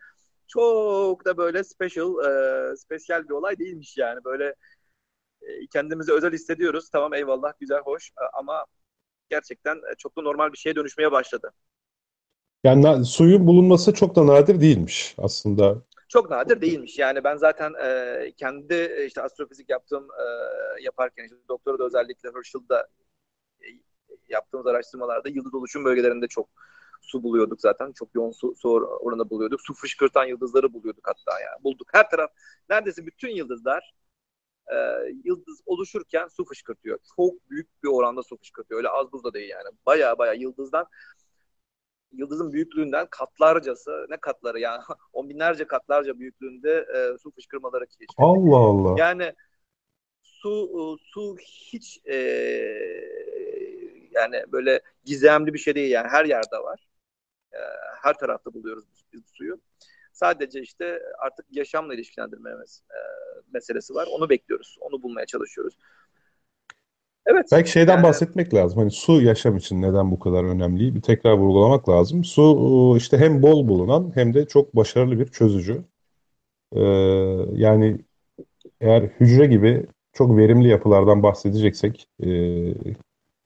çok 0.48 1.26
da 1.26 1.38
böyle 1.38 1.64
special, 1.64 2.26
e, 2.26 2.76
spesyal 2.76 3.24
bir 3.24 3.34
olay 3.34 3.60
değilmiş 3.60 3.98
yani. 3.98 4.20
Böyle 4.26 4.56
e, 5.42 5.68
kendimizi 5.74 6.14
özel 6.14 6.34
hissediyoruz. 6.34 6.90
Tamam 6.90 7.14
eyvallah, 7.14 7.54
güzel, 7.60 7.80
hoş 7.80 8.10
e, 8.10 8.24
ama 8.34 8.66
gerçekten 9.30 9.76
e, 9.76 9.96
çok 9.98 10.18
da 10.18 10.22
normal 10.22 10.54
bir 10.54 10.58
şeye 10.58 10.76
dönüşmeye 10.76 11.12
başladı. 11.12 11.52
Yani 12.64 13.06
suyun 13.06 13.48
bulunması 13.48 13.94
çok 13.94 14.16
da 14.16 14.28
nadir 14.28 14.62
değilmiş 14.62 15.16
aslında. 15.18 15.82
Çok 16.12 16.30
nadir 16.30 16.62
değilmiş. 16.62 17.00
Yani 17.00 17.24
ben 17.24 17.36
zaten 17.38 17.74
e, 17.84 18.32
kendi 18.38 18.74
e, 18.74 19.06
işte 19.06 19.22
astrofizik 19.22 19.70
yaptığım 19.70 20.04
e, 20.04 20.24
yaparken 20.84 21.24
işte 21.24 21.36
doktora 21.50 21.80
da 21.80 21.86
özellikle 21.86 22.30
Herschel'da 22.36 22.88
e, 23.62 23.68
yaptığımız 24.30 24.68
araştırmalarda 24.68 25.30
yıldız 25.30 25.54
oluşum 25.54 25.86
bölgelerinde 25.86 26.28
çok 26.28 26.50
su 27.02 27.24
buluyorduk 27.24 27.62
zaten. 27.62 27.92
Çok 27.92 28.16
yoğun 28.16 28.32
su, 28.32 28.56
su 28.56 28.70
oranı 28.80 29.30
buluyorduk. 29.30 29.62
Su 29.62 29.74
fışkırtan 29.74 30.26
yıldızları 30.26 30.74
buluyorduk 30.74 31.08
hatta 31.08 31.40
yani. 31.40 31.64
Bulduk. 31.64 31.88
Her 31.94 32.10
taraf 32.10 32.32
neredeyse 32.70 33.06
bütün 33.06 33.30
yıldızlar 33.30 33.94
e, 34.68 34.76
yıldız 35.24 35.62
oluşurken 35.66 36.28
su 36.28 36.46
fışkırtıyor. 36.46 37.00
Çok 37.16 37.50
büyük 37.50 37.84
bir 37.84 37.90
oranda 37.90 38.24
su 38.24 38.38
fışkırtıyor. 38.38 38.78
Öyle 38.78 38.90
az 38.90 39.12
buz 39.12 39.24
da 39.24 39.34
değil 39.34 39.50
yani. 39.50 39.70
Baya 39.86 40.18
baya 40.18 40.34
yıldızdan 40.34 40.86
yıldızın 42.12 42.52
büyüklüğünden 42.52 43.08
katlarcası 43.12 44.06
ne 44.10 44.18
katları 44.18 44.60
yani 44.60 44.82
on 45.14 45.30
binlerce 45.30 45.68
katlarca 45.68 46.20
büyüklüğünde 46.20 46.86
e, 46.96 47.18
su 47.18 47.32
fışkırmaları 47.32 47.86
keşfedildi. 47.86 48.14
Allah 48.18 48.58
Allah. 48.58 49.00
Yani 49.00 49.34
su 50.24 50.70
e, 50.74 50.82
su 51.14 51.38
hiç 51.40 52.00
e, 52.06 52.16
yani 54.12 54.44
böyle 54.52 54.82
gizemli 55.06 55.54
bir 55.54 55.60
şey 55.60 55.76
değil 55.76 55.92
yani 55.92 56.08
her 56.08 56.26
yerde 56.26 56.58
var. 56.58 56.88
E, 57.54 57.60
her 58.02 58.18
tarafta 58.18 58.54
buluyoruz 58.54 58.86
biz 59.14 59.24
bu 59.24 59.28
suyu. 59.28 59.62
Sadece 60.14 60.62
işte 60.62 61.02
artık 61.20 61.46
yaşamla 61.52 61.94
ilişkilendirmemiz 61.94 62.84
e, 62.90 63.00
meselesi 63.54 63.94
var. 63.94 64.08
Onu 64.12 64.30
bekliyoruz. 64.30 64.78
Onu 64.82 65.02
bulmaya 65.02 65.26
çalışıyoruz. 65.26 65.78
Evet. 67.26 67.46
Belki 67.52 67.72
şeyden 67.72 67.96
yani, 67.96 68.04
bahsetmek 68.04 68.54
lazım. 68.54 68.80
Hani 68.80 68.92
su 68.92 69.22
yaşam 69.22 69.58
için 69.58 69.82
neden 69.82 70.12
bu 70.12 70.20
kadar 70.20 70.44
önemli? 70.44 70.96
Bir 70.96 71.02
tekrar 71.02 71.34
vurgulamak 71.34 71.90
lazım. 71.90 72.24
Su 72.24 72.94
işte 72.98 73.18
hem 73.18 73.42
bol 73.42 73.68
bulunan 73.68 74.12
hem 74.16 74.34
de 74.34 74.46
çok 74.46 74.76
başarılı 74.76 75.20
bir 75.20 75.28
çözücü. 75.28 75.84
Ee, 76.76 76.82
yani 77.54 77.98
eğer 78.82 79.02
hücre 79.02 79.46
gibi 79.46 79.86
çok 80.14 80.38
verimli 80.38 80.68
yapılardan 80.68 81.24
bahsedeceksek 81.24 82.08
e, 82.24 82.30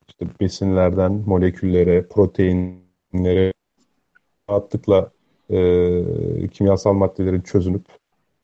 işte 0.07 0.27
besinlerden 0.41 1.23
moleküllere, 1.25 2.07
proteinlere 2.07 3.53
rahatlıkla 4.49 5.11
e, 5.49 6.47
kimyasal 6.47 6.93
maddelerin 6.93 7.41
çözünüp 7.41 7.85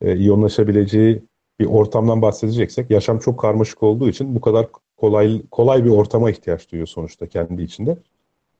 e, 0.00 0.16
iyonlaşabileceği 0.16 1.22
bir 1.60 1.66
ortamdan 1.66 2.22
bahsedeceksek 2.22 2.90
yaşam 2.90 3.18
çok 3.18 3.40
karmaşık 3.40 3.82
olduğu 3.82 4.08
için 4.08 4.34
bu 4.34 4.40
kadar 4.40 4.68
kolay 5.02 5.42
kolay 5.50 5.84
bir 5.84 5.90
ortama 5.90 6.30
ihtiyaç 6.30 6.72
duyuyor 6.72 6.86
sonuçta 6.86 7.26
kendi 7.26 7.62
içinde. 7.62 7.96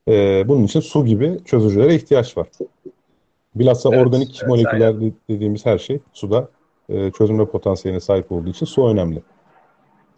E, 0.09 0.48
bunun 0.48 0.64
için 0.64 0.81
su 0.81 1.05
gibi 1.05 1.38
çözücülere 1.44 1.94
ihtiyaç 1.94 2.37
var. 2.37 2.48
Bilhassa 3.55 3.88
evet, 3.88 4.07
organik 4.07 4.38
evet, 4.38 4.48
moleküller 4.48 4.87
aynen. 4.87 5.12
dediğimiz 5.28 5.66
her 5.66 5.78
şey 5.78 6.00
suda 6.12 6.48
e, 6.88 7.11
çözünme 7.11 7.46
potansiyeline 7.46 8.00
sahip 8.00 8.33
olduğu 8.33 8.50
için 8.50 8.66
su 8.66 8.88
önemli. 8.88 9.22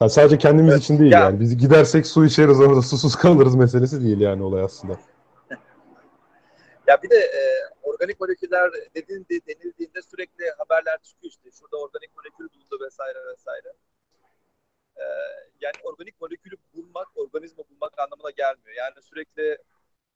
Yani 0.01 0.11
sadece 0.11 0.39
kendimiz 0.39 0.73
evet, 0.73 0.83
için 0.83 0.99
değil 0.99 1.13
ya. 1.13 1.21
yani. 1.21 1.41
Biz 1.41 1.57
gidersek 1.57 2.07
su 2.07 2.25
içeriz 2.25 2.61
orada 2.61 2.83
susuz 2.83 3.17
kalırız 3.17 3.55
meselesi 3.55 4.05
değil 4.05 4.21
yani 4.21 4.43
olay 4.43 4.63
aslında. 4.63 4.97
Ya 6.87 7.03
bir 7.03 7.11
de 7.11 7.17
e, 7.17 7.43
organik 7.83 8.21
moleküller 8.21 8.71
dediğinde, 8.95 9.41
denildiğinde 9.49 10.03
sürekli 10.03 10.45
haberler 10.59 10.99
çıkıyor 11.03 11.31
işte. 11.31 11.51
Şurada 11.59 11.77
organik 11.77 12.11
molekül 12.17 12.49
bulundu 12.55 12.85
vesaire 12.85 13.19
vesaire. 13.33 13.73
Ee, 14.97 15.05
yani 15.61 15.75
organik 15.83 16.21
molekülü 16.21 16.57
bulmak, 16.75 17.09
organizma 17.15 17.65
bulmak 17.71 17.99
anlamına 17.99 18.31
gelmiyor. 18.31 18.77
Yani 18.77 19.03
sürekli 19.03 19.59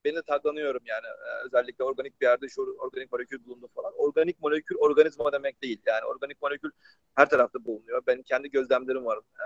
beni 0.05 0.15
de 0.15 0.21
taglanıyorum 0.21 0.81
yani 0.85 1.05
ee, 1.05 1.45
özellikle 1.45 1.83
organik 1.83 2.21
bir 2.21 2.25
yerde 2.25 2.47
şu 2.49 2.75
organik 2.79 3.11
molekül 3.11 3.45
bulundu 3.45 3.69
falan. 3.75 3.93
Organik 3.97 4.41
molekül 4.41 4.75
organizma 4.75 5.31
demek 5.31 5.63
değil. 5.63 5.81
Yani 5.87 6.05
organik 6.05 6.41
molekül 6.41 6.71
her 7.15 7.29
tarafta 7.29 7.65
bulunuyor. 7.65 8.01
Benim 8.07 8.23
kendi 8.23 8.51
gözlemlerim 8.51 9.05
var. 9.05 9.17
Ee, 9.17 9.43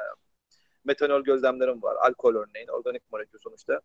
metanol 0.86 1.24
gözlemlerim 1.24 1.82
var. 1.82 1.96
Alkol 1.96 2.36
örneğin 2.36 2.67
organik 2.67 3.12
molekül 3.12 3.39
sonuçta. 3.39 3.82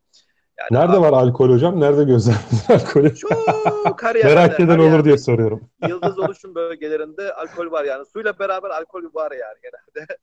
Yani 0.58 0.82
Nerede 0.82 0.96
abi, 0.96 1.00
var 1.00 1.12
alkol 1.12 1.50
hocam? 1.50 1.80
Nerede 1.80 2.04
gözlemledin 2.04 2.58
alkolü? 2.68 3.14
Çok 3.14 4.02
her 4.02 4.14
yerde. 4.14 4.34
Merak 4.34 4.60
eden 4.60 4.78
olur 4.78 5.04
diye 5.04 5.18
soruyorum. 5.18 5.70
Yıldız 5.88 6.18
oluşum 6.18 6.54
bölgelerinde 6.54 7.32
alkol 7.32 7.70
var 7.70 7.84
yani. 7.84 8.04
Suyla 8.06 8.38
beraber 8.38 8.70
alkol 8.70 9.02
var 9.14 9.32
yani 9.32 9.56
genelde. 9.62 10.16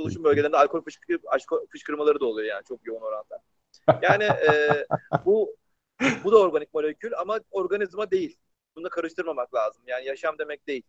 Oluşum 0.00 0.24
bölgelerinde 0.24 0.56
alkol 0.56 0.82
fışkır, 0.82 1.18
fışkırmaları 1.68 2.20
da 2.20 2.26
oluyor 2.26 2.48
yani 2.48 2.64
çok 2.68 2.86
yoğun 2.86 3.00
oranda. 3.00 3.38
Yani 4.02 4.24
e, 4.24 4.86
bu 5.24 5.56
bu 6.24 6.32
da 6.32 6.38
organik 6.38 6.74
molekül 6.74 7.12
ama 7.18 7.40
organizma 7.50 8.10
değil. 8.10 8.36
Bunu 8.76 8.84
da 8.84 8.88
karıştırmamak 8.88 9.54
lazım. 9.54 9.82
Yani 9.86 10.06
yaşam 10.06 10.38
demek 10.38 10.66
değil. 10.66 10.82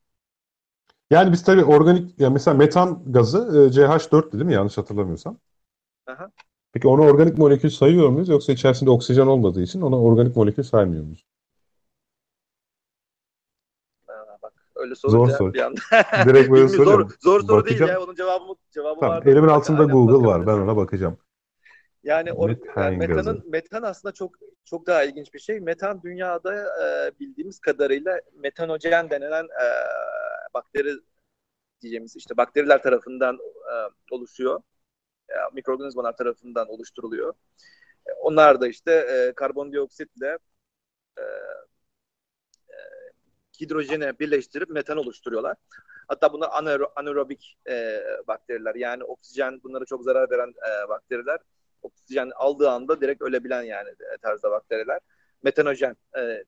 Yani 1.11 1.31
biz 1.31 1.43
tabii 1.43 1.63
organik, 1.63 2.19
ya 2.19 2.29
mesela 2.29 2.57
metan 2.57 3.03
gazı 3.05 3.37
e, 3.37 3.73
CH4'tü 3.73 4.31
değil 4.31 4.45
mi 4.45 4.53
yanlış 4.53 4.77
hatırlamıyorsam? 4.77 5.37
Aha. 6.07 6.31
Peki 6.73 6.87
onu 6.87 7.01
organik 7.01 7.37
molekül 7.37 7.69
sayıyor 7.69 8.09
muyuz 8.09 8.29
yoksa 8.29 8.53
içerisinde 8.53 8.89
oksijen 8.89 9.27
olmadığı 9.27 9.61
için 9.61 9.81
ona 9.81 10.01
organik 10.01 10.35
molekül 10.35 10.63
saymıyor 10.63 11.03
muyuz? 11.03 11.25
Öyle 14.81 14.95
sorunca 14.95 15.31
zor 15.31 15.37
soru. 15.37 15.53
bir 15.53 15.59
anda. 15.59 15.81
Direkt 16.25 16.51
böyle 16.51 16.67
soruyorum. 16.67 17.09
Zor, 17.09 17.39
zor 17.39 17.47
soru 17.47 17.57
bakacağım. 17.57 17.79
değil 17.79 17.89
ya. 17.89 18.01
Onun 18.01 18.15
cevabı, 18.15 18.53
cevabı 18.71 18.99
tamam, 18.99 19.17
var. 19.17 19.25
Elimin 19.25 19.47
altında 19.47 19.81
yani, 19.81 19.91
Google 19.91 20.27
var. 20.27 20.47
Ben 20.47 20.53
ona 20.53 20.77
bakacağım. 20.77 21.17
Yani, 22.03 22.33
or, 22.33 22.49
yani 22.75 22.97
metanın 22.97 23.43
metan 23.49 23.83
aslında 23.83 24.13
çok 24.13 24.35
çok 24.65 24.87
daha 24.87 25.03
ilginç 25.03 25.33
bir 25.33 25.39
şey. 25.39 25.59
Metan 25.59 26.01
dünyada 26.03 26.55
e, 26.55 27.19
bildiğimiz 27.19 27.59
kadarıyla 27.59 28.19
metanojen 28.33 29.09
denilen 29.09 29.43
e, 29.43 29.67
bakteri 30.53 30.93
diyeceğimiz 31.81 32.15
işte 32.15 32.37
bakteriler 32.37 32.83
tarafından 32.83 33.35
e, 33.35 33.73
oluşuyor. 34.15 34.61
E, 35.29 35.33
mikroorganizmalar 35.53 36.17
tarafından 36.17 36.69
oluşturuluyor. 36.69 37.33
Onlar 38.21 38.61
da 38.61 38.67
işte 38.67 38.91
e, 38.91 39.33
karbondioksitle 39.35 40.37
e, 41.17 41.21
e, 41.21 41.25
hidrojene 43.61 44.19
birleştirip 44.19 44.69
metan 44.69 44.97
oluşturuyorlar. 44.97 45.57
Hatta 46.07 46.33
bunlar 46.33 46.49
anaero, 46.51 46.91
anaerobik 46.95 47.57
e, 47.69 48.03
bakteriler. 48.27 48.75
Yani 48.75 49.03
oksijen 49.03 49.63
bunlara 49.63 49.85
çok 49.85 50.03
zarar 50.03 50.31
veren 50.31 50.49
e, 50.49 50.89
bakteriler. 50.89 51.39
Oksijen 51.81 52.31
aldığı 52.35 52.69
anda 52.69 53.01
direkt 53.01 53.21
ölebilen 53.21 53.63
yani 53.63 53.89
e, 53.89 54.17
tarzda 54.21 54.51
bakteriler. 54.51 54.99
Metanojen 55.43 55.95
e, 56.17 56.43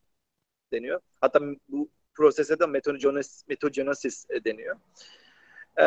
deniyor. 0.71 0.99
Hatta 1.21 1.41
bu 1.67 1.89
prosese 2.13 2.59
de 2.59 2.65
metogenesis, 2.65 3.47
metogenesis 3.47 4.25
e, 4.29 4.43
deniyor. 4.43 4.75
E, 5.79 5.85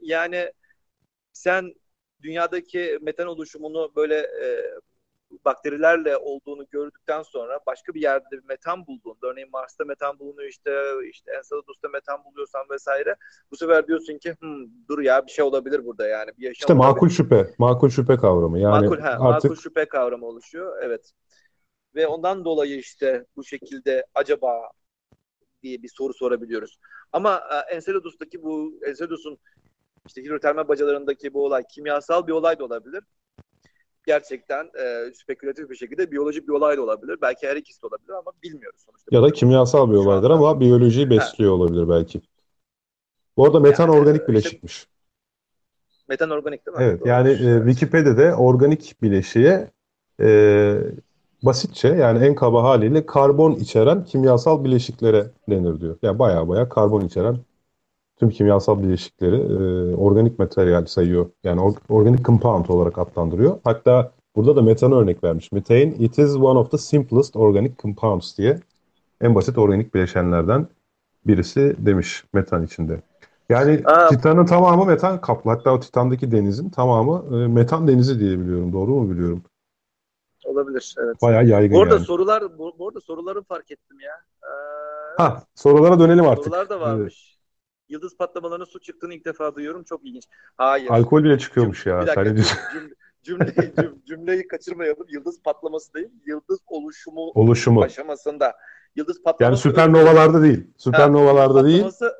yani 0.00 0.52
sen 1.32 1.74
dünyadaki 2.22 2.98
metan 3.02 3.26
oluşumunu 3.26 3.92
böyle 3.96 4.16
e, 4.18 4.74
bakterilerle 5.44 6.16
olduğunu 6.16 6.66
gördükten 6.70 7.22
sonra 7.22 7.60
başka 7.66 7.94
bir 7.94 8.02
yerde 8.02 8.24
bir 8.32 8.44
metan 8.44 8.86
bulduğunda 8.86 9.26
örneğin 9.26 9.50
Mars'ta 9.50 9.84
metan 9.84 10.18
bulunuyor 10.18 10.48
işte 10.48 10.70
işte 11.10 11.32
Enceladus'ta 11.32 11.88
metan 11.88 12.24
buluyorsan 12.24 12.62
vesaire 12.70 13.16
bu 13.50 13.56
sefer 13.56 13.86
diyorsun 13.88 14.18
ki 14.18 14.34
hmm, 14.40 14.66
dur 14.88 14.98
ya 14.98 15.26
bir 15.26 15.32
şey 15.32 15.44
olabilir 15.44 15.86
burada 15.86 16.06
yani 16.06 16.30
bir 16.38 16.42
yaşam 16.42 16.64
İşte 16.64 16.74
makul 16.74 17.00
olabilir. 17.00 17.16
şüphe, 17.16 17.54
makul 17.58 17.88
şüphe 17.88 18.16
kavramı. 18.16 18.58
Yani 18.58 18.84
makul, 18.84 19.02
he, 19.02 19.08
artık 19.08 19.50
makul 19.50 19.56
şüphe 19.56 19.84
kavramı 19.84 20.26
oluşuyor 20.26 20.76
evet 20.82 21.12
ve 21.94 22.06
ondan 22.06 22.44
dolayı 22.44 22.78
işte 22.78 23.26
bu 23.36 23.44
şekilde 23.44 24.06
acaba 24.14 24.70
diye 25.62 25.82
bir 25.82 25.88
soru 25.88 26.14
sorabiliyoruz. 26.14 26.78
Ama 27.12 27.42
e, 27.52 27.74
Enceladus'taki 27.74 28.42
bu 28.42 28.80
Enceladus'un 28.86 29.38
işte 30.06 30.22
hidrotermal 30.22 30.68
bacalarındaki 30.68 31.34
bu 31.34 31.44
olay 31.44 31.62
kimyasal 31.70 32.26
bir 32.26 32.32
olay 32.32 32.58
da 32.58 32.64
olabilir 32.64 33.04
gerçekten 34.06 34.64
e, 34.64 35.14
spekülatif 35.14 35.70
bir 35.70 35.76
şekilde 35.76 36.10
biyolojik 36.10 36.48
bir 36.48 36.52
olay 36.52 36.76
da 36.76 36.82
olabilir. 36.82 37.18
Belki 37.22 37.46
her 37.46 37.56
ikisi 37.56 37.82
de 37.82 37.86
olabilir 37.86 38.12
ama 38.12 38.32
bilmiyoruz 38.42 38.80
sonuçta. 38.86 39.16
ya 39.16 39.22
da 39.22 39.30
kimyasal 39.30 39.90
bir 39.90 39.96
olaydır 39.96 40.30
anda- 40.30 40.34
ama 40.34 40.60
biyolojiyi 40.60 41.10
besliyor 41.10 41.52
olabilir 41.52 41.88
belki. 41.88 42.20
Bu 43.36 43.46
arada 43.46 43.60
metan 43.60 43.88
Yani, 43.88 44.00
organik 44.00 44.20
işte- 44.20 44.32
bileşikmiş. 44.32 44.86
Metan 46.08 46.30
organik 46.30 46.66
değil 46.66 46.76
mi? 46.78 46.84
Evet 46.84 47.00
Doğru. 47.00 47.08
yani 47.08 47.30
e, 47.30 47.58
Wikipedia'da 47.66 48.36
organik 48.36 48.96
bileşiğe 49.02 49.70
e, 50.20 50.74
basitçe 51.42 51.88
yani 51.88 52.26
en 52.26 52.34
kaba 52.34 52.62
haliyle 52.62 53.06
karbon 53.06 53.52
içeren 53.52 54.04
kimyasal 54.04 54.64
bileşiklere 54.64 55.26
denir 55.48 55.80
diyor. 55.80 55.96
Yani 56.02 56.18
baya 56.18 56.48
baya 56.48 56.68
karbon 56.68 57.00
içeren 57.00 57.38
tüm 58.18 58.30
kimyasal 58.30 58.82
bileşikleri 58.82 59.36
e, 59.36 59.94
organik 59.96 60.38
materyal 60.38 60.86
sayıyor. 60.86 61.26
Yani 61.44 61.60
or- 61.60 61.78
organic 61.88 62.22
compound 62.22 62.66
olarak 62.68 62.98
adlandırıyor. 62.98 63.58
Hatta 63.64 64.12
burada 64.36 64.56
da 64.56 64.62
metanı 64.62 64.94
örnek 64.94 65.24
vermiş. 65.24 65.52
Methane, 65.52 65.82
it 65.98 66.18
is 66.18 66.36
one 66.36 66.58
of 66.58 66.70
the 66.70 66.78
simplest 66.78 67.36
organic 67.36 67.74
compounds 67.78 68.38
diye 68.38 68.60
en 69.20 69.34
basit 69.34 69.58
organik 69.58 69.94
bileşenlerden 69.94 70.66
birisi 71.26 71.76
demiş 71.78 72.24
metan 72.32 72.64
içinde. 72.64 73.00
Yani 73.48 73.82
Aa. 73.84 74.08
Titan'ın 74.08 74.46
tamamı 74.46 74.84
metan 74.84 75.20
kaplı. 75.20 75.50
Hatta 75.50 75.72
o 75.74 75.80
Titan'daki 75.80 76.32
denizin 76.32 76.68
tamamı 76.70 77.36
e, 77.36 77.46
metan 77.46 77.88
denizi 77.88 78.20
diye 78.20 78.38
biliyorum. 78.40 78.72
Doğru 78.72 78.90
mu 78.90 79.10
biliyorum? 79.10 79.42
Olabilir 80.44 80.94
evet. 80.98 81.16
Bayağı 81.22 81.46
yaygın 81.46 81.76
Bu 81.76 81.82
arada 81.82 81.94
yani. 81.94 82.04
sorular 82.04 82.58
bu, 82.58 82.72
bu 82.78 82.88
arada 82.88 83.00
soruları 83.00 83.42
fark 83.42 83.70
ettim 83.70 84.00
ya. 84.00 84.12
Ee, 84.42 85.22
Ha, 85.22 85.42
sorulara 85.54 85.98
dönelim 86.00 86.28
artık. 86.28 86.44
sorular 86.44 86.68
da 86.68 86.80
varmış. 86.80 87.33
Yıldız 87.88 88.16
patlamalarına 88.16 88.66
su 88.66 88.80
çıktığını 88.80 89.14
ilk 89.14 89.24
defa 89.24 89.54
duyuyorum. 89.54 89.84
Çok 89.84 90.04
ilginç. 90.04 90.24
Hayır. 90.56 90.90
Alkol 90.90 91.24
bile 91.24 91.38
çıkıyormuş 91.38 91.84
Cüm- 91.84 91.90
ya. 91.90 92.00
Bir 92.02 92.06
dakika. 92.06 92.24
Sen 92.24 92.32
ne 92.32 92.36
diyorsun? 92.36 92.58
cüm- 92.74 92.94
cümleyi, 93.22 93.54
cüm- 93.76 94.04
cümleyi 94.04 94.48
kaçırmayalım. 94.48 95.06
Yıldız 95.08 95.42
patlaması 95.42 95.94
değil. 95.94 96.08
Yıldız 96.26 96.58
oluşumu 96.66 97.20
Oluşumu. 97.34 97.82
aşamasında. 97.82 98.54
Yıldız 98.96 99.16
Yani 99.16 99.24
patlaması 99.24 99.62
süpernovalarda 99.62 100.42
değil. 100.42 100.66
Süpernovalarda 100.76 101.64
değil. 101.64 101.76
patlaması 101.82 102.14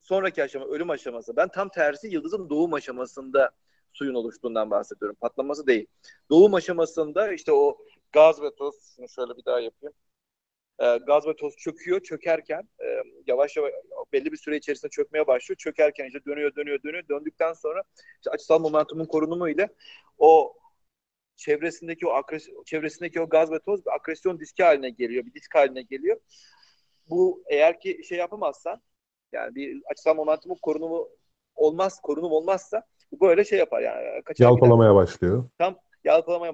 sonraki 0.00 0.42
aşama, 0.44 0.66
ölüm 0.66 0.90
aşaması. 0.90 1.36
Ben 1.36 1.48
tam 1.48 1.68
tersi 1.68 2.08
yıldızın 2.08 2.50
doğum 2.50 2.74
aşamasında 2.74 3.50
suyun 3.92 4.14
oluştuğundan 4.14 4.70
bahsediyorum. 4.70 5.16
Patlaması 5.20 5.66
değil. 5.66 5.86
Doğum 6.30 6.54
aşamasında 6.54 7.32
işte 7.32 7.52
o 7.52 7.78
gaz 8.12 8.42
ve 8.42 8.54
toz, 8.54 8.74
şunu 8.96 9.08
şöyle 9.08 9.36
bir 9.36 9.44
daha 9.44 9.60
yapayım. 9.60 9.94
Ee, 10.80 10.98
gaz 11.06 11.26
ve 11.26 11.36
toz 11.36 11.56
çöküyor. 11.56 12.00
Çökerken 12.00 12.68
e, 12.84 13.02
yavaş 13.26 13.56
yavaş 13.56 13.72
belli 14.12 14.32
bir 14.32 14.36
süre 14.36 14.56
içerisinde 14.56 14.90
çökmeye 14.90 15.26
başlıyor. 15.26 15.56
Çökerken 15.56 16.06
işte 16.06 16.24
dönüyor, 16.26 16.54
dönüyor, 16.54 16.82
dönüyor. 16.82 17.08
Döndükten 17.08 17.52
sonra 17.52 17.82
işte 18.16 18.30
açısal 18.30 18.58
momentumun 18.58 19.04
korunumu 19.04 19.48
ile 19.48 19.68
o 20.18 20.54
çevresindeki 21.36 22.06
o 22.06 22.10
akres 22.10 22.48
çevresindeki 22.66 23.20
o 23.20 23.28
gaz 23.28 23.50
ve 23.50 23.58
toz 23.58 23.86
bir 23.86 23.94
akresyon 23.94 24.40
diski 24.40 24.62
haline 24.62 24.90
geliyor. 24.90 25.26
Bir 25.26 25.34
disk 25.34 25.54
haline 25.54 25.82
geliyor. 25.82 26.20
Bu 27.10 27.42
eğer 27.46 27.80
ki 27.80 28.00
şey 28.08 28.18
yapamazsan 28.18 28.82
yani 29.32 29.54
bir 29.54 29.82
açısal 29.90 30.14
momentumun 30.14 30.58
korunumu 30.62 31.08
olmaz, 31.54 32.00
korunum 32.02 32.32
olmazsa 32.32 32.82
bu 33.12 33.20
böyle 33.20 33.44
şey 33.44 33.58
yapar 33.58 33.82
yani. 33.82 34.22
Kaçar 34.24 34.34
gider. 34.34 34.44
Yalpalamaya 34.44 34.94
başlıyor. 34.94 35.44
Yalpalamaya, 36.04 36.52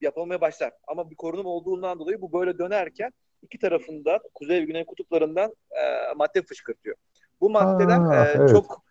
yapılmaya 0.00 0.40
başlar. 0.40 0.72
Ama 0.86 1.10
bir 1.10 1.16
korunum 1.16 1.46
olduğundan 1.46 1.98
dolayı 1.98 2.20
bu 2.20 2.32
böyle 2.32 2.58
dönerken 2.58 3.12
iki 3.42 3.58
tarafında 3.58 4.20
kuzey 4.34 4.60
ve 4.60 4.64
güney 4.64 4.84
kutuplarından 4.84 5.54
e, 5.70 6.14
madde 6.16 6.42
fışkırtıyor. 6.42 6.96
Bu 7.40 7.50
maddeler 7.50 8.00
Aa, 8.00 8.26
e, 8.26 8.32
evet. 8.36 8.50
çok 8.50 8.84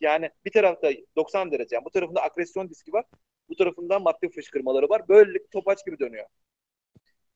yani 0.00 0.30
bir 0.44 0.52
tarafta 0.52 0.90
90 1.16 1.52
derece 1.52 1.74
yani 1.76 1.84
bu 1.84 1.90
tarafında 1.90 2.22
agresyon 2.22 2.70
diski 2.70 2.92
var. 2.92 3.04
Bu 3.48 3.56
tarafında 3.56 3.98
madde 3.98 4.28
fışkırmaları 4.28 4.88
var. 4.88 5.08
Böylelikle 5.08 5.48
topaç 5.52 5.86
gibi 5.86 5.98
dönüyor. 5.98 6.26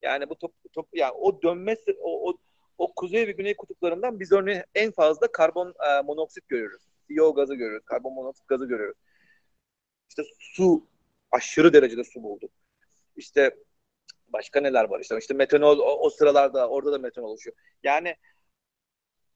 Yani 0.03 0.31
bu 0.31 0.35
top, 0.35 0.53
top 0.73 0.89
yani 0.93 1.13
o 1.13 1.43
dönme 1.43 1.77
o, 2.01 2.31
o, 2.31 2.39
o 2.79 2.95
kuzey 2.95 3.27
ve 3.27 3.33
güney 3.33 3.57
kutuplarından 3.57 4.21
biz 4.21 4.33
örneğin 4.33 4.63
en 4.75 4.93
fazla 4.93 5.33
karbon 5.33 5.69
e, 5.69 6.03
monoksit 6.03 6.49
görüyoruz. 6.49 6.83
CO 7.09 7.35
gazı 7.35 7.55
görüyoruz. 7.55 7.87
Karbon 7.87 8.15
monoksit 8.15 8.49
gazı 8.49 8.67
görüyoruz. 8.67 8.99
İşte 10.09 10.23
su 10.39 10.87
aşırı 11.31 11.73
derecede 11.73 12.05
su 12.05 12.23
bulduk. 12.23 12.51
İşte 13.17 13.57
başka 14.33 14.61
neler 14.61 14.85
var 14.85 15.01
işte 15.01 15.19
işte 15.19 15.35
metanol 15.35 15.79
o, 15.79 15.99
o 16.07 16.11
sıralarda 16.11 16.69
orada 16.69 16.93
da 16.93 16.99
metanol 16.99 17.29
oluşuyor. 17.29 17.57
Yani 17.83 18.17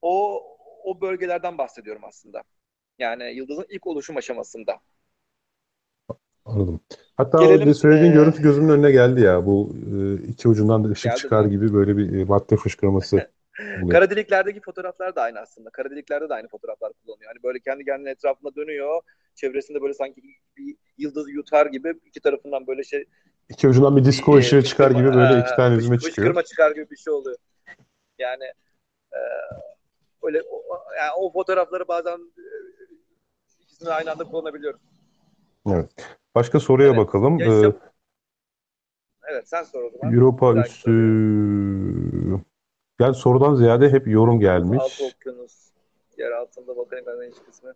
o 0.01 0.43
o 0.83 1.01
bölgelerden 1.01 1.57
bahsediyorum 1.57 2.03
aslında. 2.05 2.43
Yani 2.99 3.35
yıldızın 3.35 3.65
ilk 3.69 3.87
oluşum 3.87 4.17
aşamasında. 4.17 4.79
Anladım. 6.45 6.79
Hatta 7.17 7.45
Gelelim, 7.45 7.73
söylediğin 7.73 8.11
e, 8.11 8.13
görüntü 8.13 8.41
gözümün 8.41 8.69
önüne 8.69 8.91
geldi 8.91 9.21
ya. 9.21 9.45
Bu 9.45 9.75
e, 9.75 10.23
iki 10.27 10.47
ucundan 10.47 10.83
da 10.83 10.89
ışık 10.89 11.11
Geldi 11.11 11.19
çıkar 11.19 11.45
mi? 11.45 11.51
gibi 11.51 11.73
böyle 11.73 11.97
bir 11.97 12.19
e, 12.19 12.25
madde 12.25 12.55
fışkırması. 12.55 13.31
Kara 13.91 14.09
deliklerdeki 14.09 14.61
fotoğraflar 14.61 15.15
da 15.15 15.21
aynı 15.21 15.39
aslında. 15.39 15.69
Kara 15.69 15.89
deliklerde 15.89 16.29
de 16.29 16.33
aynı 16.33 16.47
fotoğraflar 16.47 16.93
kullanıyor. 16.93 17.31
Hani 17.33 17.43
böyle 17.43 17.59
kendi 17.59 17.85
kendine 17.85 18.09
etrafında 18.09 18.55
dönüyor. 18.55 19.01
Çevresinde 19.35 19.81
böyle 19.81 19.93
sanki 19.93 20.21
bir 20.57 20.75
yıldız 20.97 21.29
yutar 21.29 21.65
gibi 21.65 21.93
iki 22.05 22.19
tarafından 22.19 22.67
böyle 22.67 22.83
şey 22.83 23.05
İki 23.49 23.67
ucundan 23.67 23.97
bir 23.97 24.05
disco 24.05 24.35
ışığı 24.35 24.63
çıkar 24.63 24.91
gibi 24.91 25.13
böyle 25.13 25.39
iki 25.39 25.55
tane 25.55 25.75
yüzüme 25.75 25.99
çıkıyor. 25.99 26.15
Fışkırma 26.15 26.43
çıkar 26.43 26.71
gibi 26.71 26.89
bir 26.91 26.97
şey 26.97 27.13
oluyor. 27.13 27.37
Yani 28.19 28.43
e, 29.13 29.19
öyle 30.23 30.41
o, 30.41 30.63
yani 30.97 31.11
o 31.17 31.31
fotoğrafları 31.33 31.87
bazen 31.87 32.17
e, 32.17 32.43
ikisini 33.63 33.89
aynı 33.89 34.11
anda 34.11 34.23
kullanabiliyoruz. 34.23 34.81
Evet. 35.67 35.91
Başka 36.35 36.59
soruya 36.59 36.87
Evet. 36.87 36.97
bakalım. 36.97 37.41
Ee, 37.41 37.73
Evet 39.29 39.49
sen 39.49 39.63
sor 39.63 39.83
o 39.83 39.89
zaman. 39.89 40.15
Europa 40.15 40.55
dahaki 40.55 40.69
üssü 40.69 40.91
yani 42.99 43.15
sorudan 43.15 43.55
ziyade 43.55 43.89
hep 43.89 44.07
yorum 44.07 44.39
gelmiş. 44.39 44.79
Altı 44.81 45.05
okyanus, 45.05 45.71
yer 46.17 46.31
altında 46.31 46.75
volkanik 46.75 47.07
magma 47.07 47.25
iç 47.25 47.35
kısmı. 47.45 47.73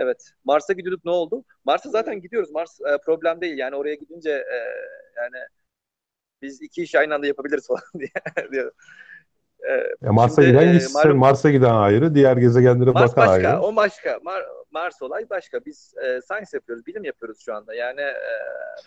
Evet. 0.00 0.30
Mars'a 0.44 0.72
gidiyorduk 0.72 1.04
ne 1.04 1.10
oldu? 1.10 1.44
Mars'a 1.64 1.90
zaten 1.90 2.20
gidiyoruz. 2.20 2.50
Mars 2.50 2.80
e, 2.80 2.98
problem 3.06 3.40
değil. 3.40 3.58
Yani 3.58 3.76
oraya 3.76 3.94
gidince 3.94 4.30
e, 4.30 4.56
yani 5.16 5.44
biz 6.42 6.62
iki 6.62 6.82
iş 6.82 6.94
aynı 6.94 7.14
anda 7.14 7.26
yapabiliriz 7.26 7.66
falan 7.68 7.82
diye. 7.98 8.10
diyor. 8.52 8.72
E, 9.68 9.72
Ya 10.02 10.12
Mars'a 10.12 10.42
Şimdi, 10.42 10.56
giden 10.58 10.68
e, 10.68 10.72
gitsin, 10.72 10.92
malum- 10.94 11.16
Mars'a 11.16 11.50
giden 11.50 11.74
ayrı, 11.74 12.14
diğer 12.14 12.36
gezegenlere 12.36 12.90
Mars 12.90 13.10
bakan 13.10 13.28
başka, 13.28 13.48
ayrı. 13.48 13.60
o 13.60 13.76
başka. 13.76 14.10
Mar- 14.10 14.46
Mars 14.70 15.02
olay 15.02 15.30
başka. 15.30 15.64
Biz 15.64 15.94
e, 16.04 16.20
science 16.22 16.50
yapıyoruz, 16.52 16.86
bilim 16.86 17.04
yapıyoruz 17.04 17.40
şu 17.44 17.54
anda. 17.54 17.74
Yani 17.74 18.00
e, 18.00 18.14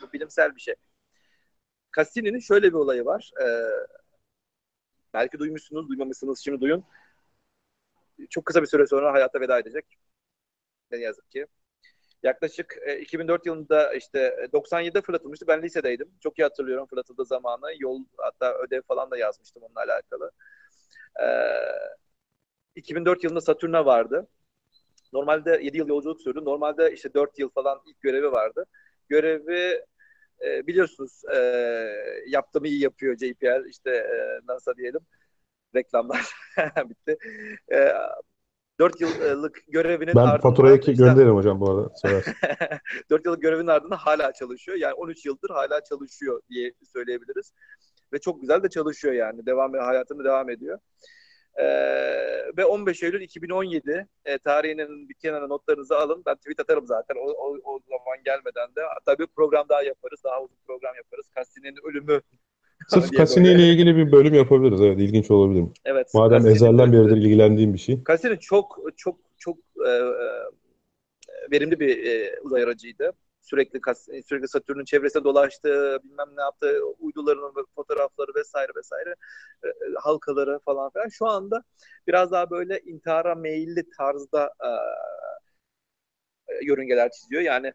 bu 0.02 0.14
bilimsel 0.14 0.56
bir 0.56 0.62
şey. 0.62 0.76
Cassini'nin 1.96 2.40
şöyle 2.40 2.68
bir 2.68 2.78
olayı 2.78 3.06
var. 3.06 3.32
E, 3.42 3.46
belki 5.14 5.40
duymuşsunuz, 5.40 5.90
duymamışsınız. 5.90 6.40
Şimdi 6.40 6.62
duyun. 6.62 6.84
Çok 8.30 8.46
kısa 8.46 8.62
bir 8.62 8.68
süre 8.68 8.88
sonra 8.88 9.14
hayata 9.14 9.40
veda 9.40 9.60
edecek. 9.60 9.86
Ne 10.94 11.00
yazık 11.00 11.32
ki. 11.32 11.48
Yaklaşık 12.24 12.78
e, 12.88 13.00
2004 13.00 13.46
yılında 13.46 13.94
işte 13.94 14.20
e, 14.20 14.52
97'de 14.54 15.02
fırlatılmıştı. 15.02 15.48
Ben 15.48 15.62
lisedeydim. 15.64 16.12
Çok 16.24 16.40
iyi 16.40 16.44
hatırlıyorum 16.44 16.88
fırlatıldığı 16.88 17.26
zamanı. 17.26 17.66
Yol 17.80 18.06
hatta 18.18 18.54
ödev 18.58 18.82
falan 18.88 19.12
da 19.12 19.18
yazmıştım 19.18 19.64
onunla 19.64 19.80
alakalı. 19.80 20.32
E, 21.22 21.26
2004 22.76 23.24
yılında 23.24 23.42
Satürn'e 23.42 23.86
vardı. 23.86 24.28
Normalde 25.14 25.60
7 25.64 25.78
yıl 25.78 25.88
yolculuk 25.88 26.22
sürdü. 26.22 26.46
Normalde 26.46 26.94
işte 26.94 27.14
4 27.14 27.40
yıl 27.40 27.50
falan 27.50 27.82
ilk 27.88 28.02
görevi 28.02 28.32
vardı. 28.32 28.66
Görevi 29.10 29.86
e, 30.46 30.68
biliyorsunuz 30.68 31.22
e, 31.36 31.38
yaptığımı 32.28 32.68
iyi 32.68 32.82
yapıyor 32.84 33.18
JPL 33.18 33.70
işte 33.70 33.92
e, 33.92 34.40
NASA 34.48 34.78
diyelim 34.78 35.02
reklamlar 35.76 36.34
bitti. 36.90 37.18
E, 37.74 37.94
4 38.80 39.02
yıllık 39.02 39.64
görevinin 39.68 40.16
ben 40.16 40.20
ardından... 40.20 40.34
Ben 40.34 40.42
faturayı 40.42 40.80
işte, 40.80 40.92
gönderirim 40.92 41.36
hocam 41.36 41.60
bu 41.60 41.72
arada. 41.72 41.90
4 43.10 43.26
yıllık 43.26 43.42
görevinin 43.42 43.68
ardından 43.68 43.98
hala 43.98 44.34
çalışıyor. 44.34 44.78
Yani 44.78 44.94
13 44.94 45.26
yıldır 45.26 45.50
hala 45.50 45.84
çalışıyor 45.84 46.42
diye 46.50 46.74
söyleyebiliriz. 46.94 47.54
Ve 48.14 48.20
çok 48.20 48.42
güzel 48.42 48.64
de 48.64 48.70
çalışıyor 48.70 49.14
yani. 49.14 49.46
Devam 49.46 49.74
hayatını 49.74 50.24
devam 50.24 50.50
ediyor. 50.50 50.80
Ee, 51.56 51.66
ve 52.58 52.66
15 52.66 53.04
Eylül 53.04 53.22
2017 53.22 54.08
e, 54.26 54.38
tarihinin 54.38 55.10
bir 55.10 55.14
kenara 55.14 55.48
notlarınızı 55.48 55.98
alın. 55.98 56.24
Ben 56.26 56.36
tweet 56.36 56.60
atarım 56.60 56.88
zaten 56.88 57.16
o, 57.16 57.32
o, 57.32 57.58
o 57.64 57.80
zaman 57.90 58.24
gelmeden 58.26 58.76
de. 58.76 58.82
Hatta 58.94 59.20
bir 59.20 59.28
program 59.28 59.70
daha 59.70 59.84
yaparız. 59.84 60.22
Daha 60.24 60.42
uzun 60.42 60.58
program 60.68 60.96
yaparız. 60.96 61.26
Cassini'nin 61.36 61.78
ölümü 61.90 62.22
Sırf 62.88 63.12
Cassini 63.12 63.48
ile 63.48 63.70
ilgili 63.70 63.96
bir 63.96 64.12
bölüm 64.12 64.34
yapabiliriz. 64.34 64.82
Evet, 64.82 65.00
ilginç 65.00 65.32
olabilir. 65.32 65.66
Evet. 65.86 66.14
Madem 66.14 66.38
Cassini 66.38 66.52
ezelden 66.52 66.94
beridir 66.94 67.18
ilgilendiğim 67.18 67.74
bir 67.74 67.80
şey. 67.80 68.04
Cassini 68.08 68.40
çok 68.40 68.80
çok 68.98 69.20
çok 69.38 69.58
e, 69.86 69.90
e, 69.90 70.02
verimli 71.52 71.80
bir 71.80 72.06
e, 72.06 72.40
uzay 72.42 72.64
aracıydı. 72.64 73.12
Sürekli 73.42 73.80
sürekli 74.26 74.48
Satürn'ün 74.48 74.86
çevresinde 74.86 75.24
dolaştı, 75.24 76.00
bilmem 76.04 76.28
ne 76.38 76.42
yaptı, 76.42 76.80
uyduların 77.00 77.54
fotoğrafları 77.76 78.32
vesaire 78.36 78.72
vesaire, 78.78 79.16
e, 79.64 79.68
halkaları 80.00 80.60
falan 80.66 80.92
filan. 80.92 81.08
Şu 81.10 81.28
anda 81.28 81.64
biraz 82.08 82.32
daha 82.32 82.50
böyle 82.50 82.80
intihara 82.80 83.36
meyilli 83.36 83.90
tarzda 83.98 84.54
e, 84.64 84.70
yörüngeler 86.66 87.12
çiziyor. 87.12 87.42
Yani 87.42 87.72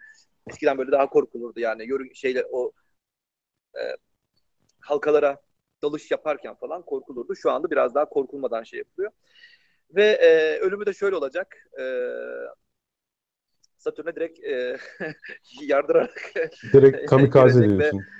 eskiden 0.50 0.78
böyle 0.78 0.92
daha 0.92 1.08
korkulurdu 1.08 1.60
yani 1.60 1.88
yörün 1.88 2.12
şeyle 2.14 2.44
o 2.50 2.72
e, 3.74 3.82
halkalara 4.80 5.42
dalış 5.82 6.10
yaparken 6.10 6.54
falan 6.54 6.82
korkulurdu. 6.82 7.36
Şu 7.36 7.50
anda 7.50 7.70
biraz 7.70 7.94
daha 7.94 8.08
korkulmadan 8.08 8.62
şey 8.62 8.78
yapılıyor. 8.78 9.12
Ve 9.90 10.04
e, 10.04 10.58
ölümü 10.58 10.86
de 10.86 10.92
şöyle 10.92 11.16
olacak. 11.16 11.56
E, 11.80 11.84
Satürn'e 13.78 14.16
direkt 14.16 14.44
e, 14.44 14.76
yardırarak 15.60 16.32
direkt 16.72 17.06
kamikaze 17.10 17.68
diyorsun. 17.68 17.98
Ve, 17.98 18.17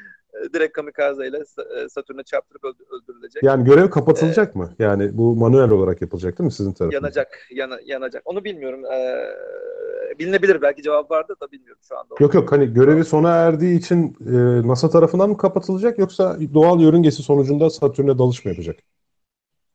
direkt 0.55 0.73
kamikaze 0.73 1.29
ile 1.29 1.45
Satürn'e 1.88 2.23
çarptırıp 2.23 2.64
öldürülecek. 2.64 3.43
Yani 3.43 3.64
görev 3.64 3.91
kapatılacak 3.91 4.57
ee, 4.57 4.59
mı? 4.59 4.75
Yani 4.79 5.19
bu 5.19 5.37
manuel 5.37 5.71
olarak 5.71 6.03
yapılacak 6.03 6.38
değil 6.38 6.47
mi 6.47 6.53
sizin 6.53 6.73
tarafınızda? 6.73 7.07
Yanacak, 7.07 7.47
yana, 7.51 7.79
yanacak. 7.85 8.23
Onu 8.25 8.45
bilmiyorum. 8.45 8.85
Ee, 8.85 10.19
bilinebilir 10.19 10.62
belki 10.62 10.83
cevap 10.83 11.11
vardı 11.11 11.35
da 11.43 11.53
bilmiyorum 11.53 11.83
şu 11.88 11.99
anda. 11.99 12.14
Yok 12.21 12.35
yok 12.35 12.53
hani 12.53 12.73
görevi 12.75 13.05
sona 13.05 13.31
erdiği 13.31 13.79
için 13.79 14.17
e, 14.21 14.69
NASA 14.69 14.91
tarafından 14.91 15.31
mı 15.31 15.37
kapatılacak 15.37 15.99
yoksa 15.99 16.37
doğal 16.55 16.81
yörüngesi 16.81 17.23
sonucunda 17.23 17.71
Satürn'e 17.71 18.19
dalış 18.19 18.45
mı 18.45 18.51
yapacak? 18.51 18.77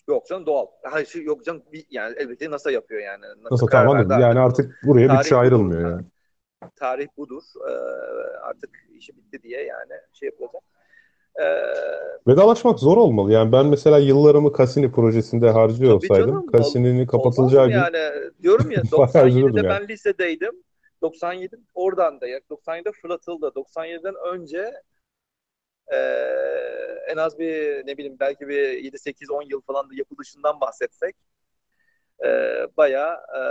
Yok 0.08 0.28
canım 0.28 0.46
doğal. 0.46 0.66
Hayır 0.84 1.08
şey 1.08 1.24
yok 1.24 1.46
canım 1.46 1.62
yani 1.90 2.16
elbette 2.18 2.52
NASA 2.52 2.72
yapıyor 2.72 3.02
yani. 3.02 3.26
NASA, 3.52 3.66
tamam 3.66 3.96
anladım. 3.96 4.20
Yani 4.20 4.40
artık 4.40 4.80
buraya 4.84 5.10
bir 5.10 5.18
bütçe 5.18 5.36
ayrılmıyor 5.36 5.82
budur, 5.82 5.92
yani. 5.92 6.06
Tarih 6.76 7.08
budur. 7.18 7.44
Ee, 7.70 7.74
artık 8.44 8.70
işi 9.04 9.18
bitti 9.18 9.44
diye 9.44 9.64
yani 9.64 9.94
şey 10.14 10.26
yapılacak. 10.30 10.64
Ee, 11.36 11.44
Vedalaşmak 12.28 12.80
zor 12.80 12.98
olmalı. 12.98 13.32
Yani 13.32 13.52
ben 13.52 13.66
mesela 13.66 13.98
yıllarımı 13.98 14.54
Cassini 14.58 14.92
projesinde 14.92 15.50
harcıyor 15.50 15.94
olsaydım 15.94 16.52
Cassini'nin 16.52 17.08
kapatılacağı 17.08 17.68
gün 17.68 17.74
yani 17.74 18.32
diyorum 18.44 18.72
ya 18.72 18.82
97'de 18.92 19.70
ben 19.70 19.88
lisedeydim. 19.88 20.64
97 21.02 21.56
oradan 21.74 22.22
da 22.22 22.28
97'de 22.30 22.92
fırlatıldı. 22.92 23.52
97'den 23.56 24.16
önce 24.34 24.74
e, 25.94 25.98
en 27.08 27.18
az 27.18 27.40
bir 27.40 27.88
ne 27.88 27.98
bileyim 27.98 28.18
belki 28.20 28.48
bir 28.48 28.84
7-8-10 28.94 29.52
yıl 29.52 29.62
falan 29.62 29.90
da 29.90 29.96
yapılışından 29.96 30.62
bahsetsek 30.62 31.16
e, 32.26 32.28
bayağı 32.78 33.14
e, 33.14 33.42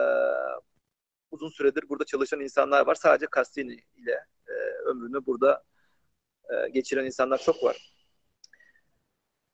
uzun 1.31 1.49
süredir 1.49 1.89
burada 1.89 2.05
çalışan 2.05 2.41
insanlar 2.41 2.87
var. 2.87 2.95
Sadece 2.95 3.27
Cassini 3.37 3.77
ile 3.97 4.27
e, 4.49 4.53
ömrünü 4.89 5.27
burada 5.27 5.65
e, 6.51 6.69
geçiren 6.69 7.05
insanlar 7.05 7.39
çok 7.39 7.65
var. 7.65 7.93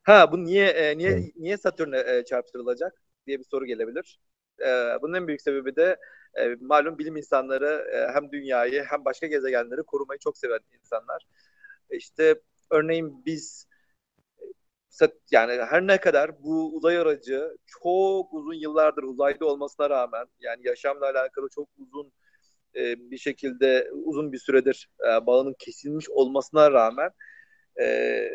Ha 0.03 0.33
bu 0.33 0.45
niye 0.45 0.67
e, 0.69 0.99
niye 0.99 1.33
niye 1.37 1.57
Satürn'e 1.57 1.99
e, 1.99 2.25
çarptırılacak 2.25 3.03
diye 3.27 3.39
bir 3.39 3.45
soru 3.45 3.67
gelebilir. 3.67 4.21
E, 4.61 4.67
bunun 5.03 5.15
en 5.15 5.27
büyük 5.27 5.43
sebebi 5.43 5.77
de 5.77 5.97
e, 6.35 6.55
malum 6.61 6.99
bilim 6.99 7.17
insanları 7.17 7.89
e, 7.93 8.13
hem 8.15 8.33
dünyayı 8.33 8.85
hem 8.85 9.05
başka 9.05 9.27
gezegenleri 9.27 9.83
korumayı 9.83 10.19
çok 10.19 10.39
seven 10.39 10.61
insanlar. 10.81 11.27
İşte 11.91 12.43
örneğin 12.71 13.25
biz 13.27 13.69
yani 15.31 15.53
her 15.53 15.87
ne 15.87 16.01
kadar 16.01 16.43
bu 16.43 16.77
uzay 16.77 16.99
aracı 16.99 17.57
çok 17.67 18.35
uzun 18.35 18.55
yıllardır 18.55 19.03
uzayda 19.03 19.47
olmasına 19.47 19.91
rağmen 19.91 20.27
yani 20.41 20.67
yaşamla 20.67 21.07
alakalı 21.07 21.49
çok 21.49 21.69
uzun 21.79 22.13
e, 22.79 23.11
bir 23.11 23.19
şekilde 23.19 23.91
uzun 23.93 24.33
bir 24.33 24.39
süredir 24.39 24.91
e, 25.01 25.27
bağının 25.27 25.55
kesilmiş 25.59 26.11
olmasına 26.11 26.73
rağmen 26.73 27.11
e, 27.81 28.31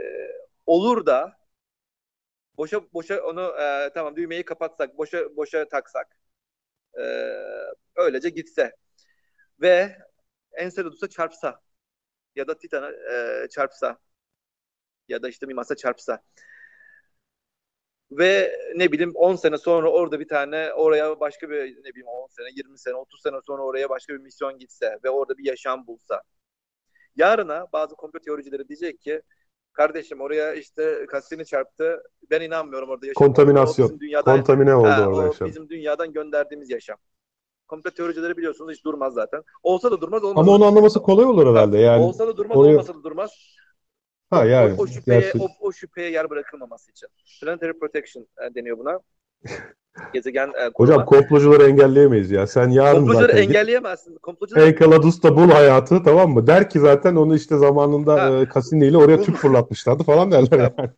olur 0.66 1.06
da 1.06 1.34
boşa 2.58 2.94
boşa 2.94 3.22
onu 3.24 3.42
e, 3.62 3.90
tamam 3.94 4.16
düğmeyi 4.16 4.46
kapatsak 4.46 4.98
boşa 4.98 5.36
boşa 5.36 5.68
taksak 5.70 6.18
e, 7.00 7.04
öylece 7.96 8.30
gitse 8.30 8.76
ve 9.62 9.98
Enceladus'a 10.54 11.10
çarpsa 11.10 11.62
ya 12.36 12.48
da 12.48 12.58
Titan'a 12.58 12.92
e, 12.92 13.50
çarpsa 13.50 14.00
ya 15.08 15.24
da 15.24 15.30
işte 15.30 15.50
bir 15.50 15.54
masa 15.54 15.76
çarpsa 15.76 16.24
ve 18.18 18.58
ne 18.76 18.92
bileyim 18.92 19.12
10 19.16 19.36
sene 19.36 19.58
sonra 19.58 19.90
orada 19.92 20.20
bir 20.20 20.28
tane 20.28 20.74
oraya 20.74 21.20
başka 21.20 21.50
bir 21.50 21.56
ne 21.56 21.90
bileyim 21.90 22.08
10 22.08 22.28
sene 22.28 22.48
20 22.56 22.80
sene 22.80 22.96
30 22.96 23.22
sene 23.22 23.36
sonra 23.48 23.64
oraya 23.64 23.90
başka 23.90 24.14
bir 24.14 24.20
misyon 24.20 24.58
gitse 24.58 25.00
ve 25.04 25.10
orada 25.10 25.38
bir 25.38 25.46
yaşam 25.46 25.88
bulsa 25.88 26.22
yarına 27.16 27.68
bazı 27.74 27.96
komplo 27.96 28.20
teoricileri 28.20 28.68
diyecek 28.68 29.02
ki 29.02 29.22
kardeşim 29.74 30.22
oraya 30.22 30.54
işte 30.54 31.06
Cassini 31.12 31.46
çarptı 31.46 32.04
ben 32.30 32.42
inanmıyorum 32.42 32.90
orada 32.90 33.06
yaşam. 33.08 33.28
Kontaminasyon. 33.28 34.00
Dünyadan, 34.00 34.36
Kontamine 34.38 34.76
oldu 34.76 34.88
ha, 34.88 35.08
orada 35.08 35.26
yaşam. 35.26 35.48
Bizim 35.48 35.70
dünyadan 35.70 36.14
gönderdiğimiz 36.14 36.70
yaşam. 36.70 36.98
Komplo 37.68 37.92
teoricileri 37.92 38.38
biliyorsunuz 38.38 38.74
hiç 38.74 38.86
durmaz 38.86 39.14
zaten. 39.14 39.44
Olsa 39.64 39.92
da 39.92 40.02
durmaz. 40.02 40.24
Ama 40.24 40.52
onu 40.52 40.66
anlaması 40.66 41.02
kolay 41.02 41.26
olur 41.26 41.48
herhalde 41.48 41.78
yani. 41.78 42.04
Olsa 42.04 42.28
da 42.28 42.38
durmaz 42.38 42.58
oraya... 42.58 42.72
olmasa 42.72 42.96
da 42.96 43.04
durmaz. 43.04 43.32
Ha 44.34 44.46
yani. 44.46 44.76
O, 44.78 44.84
o 44.84 44.88
şüpheye, 44.88 45.20
gerçek... 45.20 45.42
o, 45.42 45.48
o 45.60 45.72
şüpheye 45.72 46.12
yer 46.12 46.30
bırakılmaması 46.30 46.92
için. 46.92 47.10
Planetary 47.42 47.74
Protection 47.74 48.28
e, 48.42 48.56
deniyor 48.56 48.78
buna. 48.78 49.00
Gezegen 50.14 50.48
e. 50.48 50.72
Hocam 50.76 51.06
komplocuları 51.06 51.64
engelleyemeyiz 51.64 52.32
ya. 52.32 52.48
Sen 52.48 52.70
yarın 52.70 52.98
Komplocuları 52.98 53.32
zaten 53.32 53.44
engelleyemezsin. 53.44 54.16
Komplocuları... 54.16 54.70
Enceladus'ta 54.70 55.36
bul 55.36 55.50
hayatı 55.50 56.04
tamam 56.04 56.32
mı? 56.32 56.48
Der 56.48 56.70
ki 56.70 56.80
zaten 56.80 57.16
onu 57.16 57.36
işte 57.36 57.58
zamanında 57.58 58.42
e, 58.42 58.48
Cassini 58.54 58.88
ile 58.88 58.98
oraya 58.98 59.22
tüp 59.22 59.36
fırlatmışlardı 59.36 60.04
falan 60.04 60.32
derler 60.32 60.60
yani. 60.78 60.90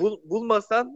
Bul, 0.00 0.16
bulmasan 0.24 0.94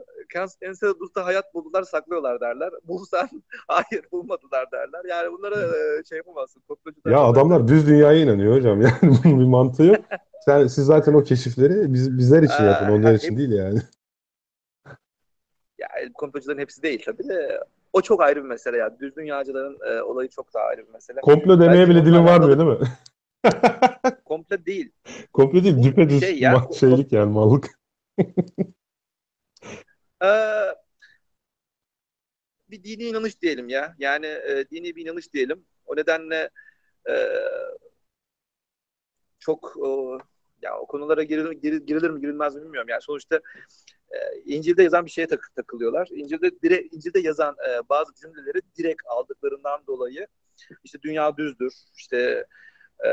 Enceladus'ta 0.62 1.24
hayat 1.24 1.54
buldular 1.54 1.82
saklıyorlar 1.82 2.40
derler. 2.40 2.70
Bulsan 2.88 3.28
hayır 3.68 4.04
bulmadılar 4.12 4.72
derler. 4.72 5.04
Yani 5.08 5.32
bunlara 5.32 5.56
e, 5.56 6.04
şey 6.08 6.18
yapamazsın. 6.18 6.62
Ya 7.06 7.20
adamlar 7.20 7.68
düz 7.68 7.86
dünyaya 7.86 8.18
inanıyor 8.18 8.56
hocam. 8.56 8.80
Yani 8.82 8.94
bunun 9.24 9.40
bir 9.40 9.44
mantığı 9.44 9.82
yok. 9.82 10.04
Sen, 10.48 10.66
siz 10.66 10.84
zaten 10.84 11.14
o 11.14 11.22
keşifleri 11.22 11.94
biz, 11.94 12.18
bizler 12.18 12.42
için 12.42 12.64
yapın. 12.64 12.88
Onlar 12.88 13.14
için 13.14 13.38
değil 13.38 13.52
yani. 13.52 13.80
Ya 15.78 15.88
komplocuların 16.14 16.58
hepsi 16.58 16.82
değil 16.82 17.02
tabii 17.04 17.28
de 17.28 17.60
o 17.92 18.00
çok 18.00 18.22
ayrı 18.22 18.44
bir 18.44 18.48
mesele 18.48 18.76
ya. 18.76 19.00
Düz 19.00 19.16
dünyacıların 19.16 19.78
e, 19.90 20.02
olayı 20.02 20.28
çok 20.28 20.54
daha 20.54 20.64
ayrı 20.64 20.86
bir 20.86 20.92
mesele. 20.92 21.20
Komplo 21.20 21.60
demeye 21.60 21.78
Belki 21.78 21.90
bile 21.90 22.04
dilim 22.04 22.24
varmıyor 22.24 22.58
değil 22.58 22.68
mi? 22.68 22.78
komplo 24.24 24.64
değil. 24.66 24.92
komplo 25.32 25.64
değil. 25.64 25.82
Düpedüz 25.82 26.20
şey 26.20 26.38
ya, 26.38 26.68
şeylik 26.80 27.12
yani 27.12 27.32
mallık. 27.32 27.80
ee, 30.22 30.74
bir 32.70 32.84
dini 32.84 33.02
inanış 33.02 33.42
diyelim 33.42 33.68
ya. 33.68 33.94
Yani 33.98 34.26
e, 34.26 34.64
dini 34.70 34.96
bir 34.96 35.06
inanış 35.06 35.32
diyelim. 35.32 35.64
O 35.86 35.96
nedenle 35.96 36.50
e, 37.10 37.14
çok 39.38 39.74
e, 39.86 39.88
ya 40.62 40.78
o 40.78 40.86
konulara 40.86 41.22
girilir, 41.22 41.52
girilir, 41.78 42.10
mi 42.10 42.20
girilmez 42.20 42.54
mi 42.56 42.62
bilmiyorum. 42.62 42.88
Yani 42.88 43.02
sonuçta 43.02 43.40
e, 44.10 44.16
İncil'de 44.44 44.82
yazan 44.82 45.06
bir 45.06 45.10
şeye 45.10 45.26
tak, 45.26 45.50
takılıyorlar. 45.56 46.08
İncil'de 46.10 46.62
direkt 46.62 46.94
İncil'de 46.94 47.20
yazan 47.20 47.56
e, 47.68 47.88
bazı 47.88 48.14
cümleleri 48.14 48.60
direkt 48.78 49.02
aldıklarından 49.06 49.86
dolayı 49.86 50.26
işte 50.84 51.02
dünya 51.02 51.36
düzdür. 51.36 51.72
İşte 51.96 52.46
e, 53.04 53.10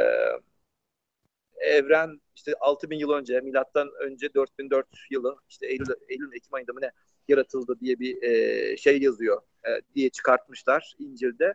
evren 1.58 2.22
işte 2.36 2.54
6000 2.60 2.98
yıl 2.98 3.10
önce 3.12 3.42
milattan 3.42 3.90
önce 4.00 4.34
4004 4.34 4.88
yılı 5.12 5.38
işte 5.50 5.68
Eylül 5.68 5.86
Eylül 6.10 6.34
Ekim 6.34 6.54
ayında 6.54 6.74
mı 6.74 6.82
ne 6.82 6.92
yaratıldı 7.28 7.80
diye 7.80 8.00
bir 8.00 8.24
e, 8.24 8.78
şey 8.78 9.02
yazıyor 9.02 9.42
e, 9.68 9.70
diye 9.96 10.10
çıkartmışlar 10.10 10.96
İncil'de. 11.00 11.54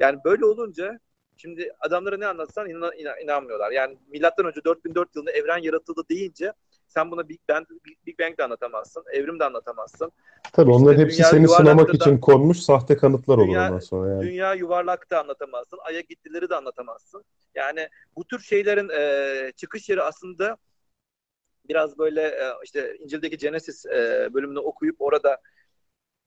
Yani 0.00 0.18
böyle 0.24 0.44
olunca 0.44 1.00
Şimdi 1.40 1.72
adamlara 1.80 2.16
ne 2.16 2.26
anlatsan 2.26 2.68
inan, 2.68 2.92
inan, 2.98 3.20
inanmıyorlar. 3.22 3.70
Yani 3.70 3.96
milattan 4.08 4.46
önce 4.46 4.64
4004 4.64 5.16
yılında 5.16 5.30
evren 5.30 5.58
yaratıldı 5.58 6.02
deyince 6.10 6.52
sen 6.88 7.10
buna 7.10 7.28
Big 7.28 7.40
Bang, 7.50 7.66
Big 8.06 8.20
Bang 8.20 8.38
de 8.38 8.44
anlatamazsın, 8.44 9.04
evrim 9.12 9.38
de 9.38 9.44
anlatamazsın. 9.44 10.12
Tabii 10.52 10.70
işte 10.70 10.82
onların 10.82 11.00
hepsi 11.00 11.22
seni 11.22 11.48
sınamak 11.48 11.94
için 11.94 12.18
konmuş 12.18 12.58
sahte 12.58 12.96
kanıtlar 12.96 13.38
dünya, 13.38 13.60
olur 13.60 13.68
ondan 13.68 13.78
sonra. 13.78 14.10
Yani. 14.10 14.22
Dünya 14.22 14.54
yuvarlak 14.54 15.10
da 15.10 15.20
anlatamazsın, 15.20 15.78
aya 15.82 16.00
gittileri 16.00 16.50
de 16.50 16.54
anlatamazsın. 16.54 17.24
Yani 17.54 17.88
bu 18.16 18.24
tür 18.24 18.40
şeylerin 18.40 18.88
e, 18.88 19.52
çıkış 19.56 19.88
yeri 19.88 20.02
aslında 20.02 20.56
biraz 21.68 21.98
böyle 21.98 22.22
e, 22.22 22.52
işte 22.64 22.96
İncil'deki 22.96 23.36
Genesis 23.36 23.86
e, 23.86 24.28
bölümünü 24.34 24.58
okuyup 24.58 24.96
orada 24.98 25.38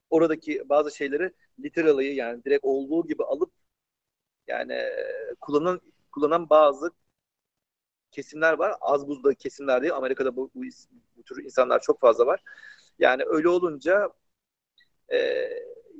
oradaki 0.09 0.69
bazı 0.69 0.95
şeyleri 0.95 1.31
literally 1.63 2.15
yani 2.15 2.43
direkt 2.43 2.65
olduğu 2.65 3.07
gibi 3.07 3.23
alıp 3.23 3.51
yani 4.51 4.81
kullanan 5.41 5.81
kullanan 6.11 6.49
bazı 6.49 6.91
kesimler 8.11 8.53
var. 8.53 8.73
Az 8.81 9.07
buzda 9.07 9.33
kesimler 9.33 9.81
değil. 9.81 9.95
Amerika'da 9.95 10.35
bu, 10.35 10.51
bu, 10.55 10.61
bu 11.17 11.23
tür 11.23 11.43
insanlar 11.43 11.79
çok 11.79 12.01
fazla 12.01 12.25
var. 12.25 12.43
Yani 12.99 13.23
öyle 13.25 13.49
olunca 13.49 14.09
e, 15.13 15.17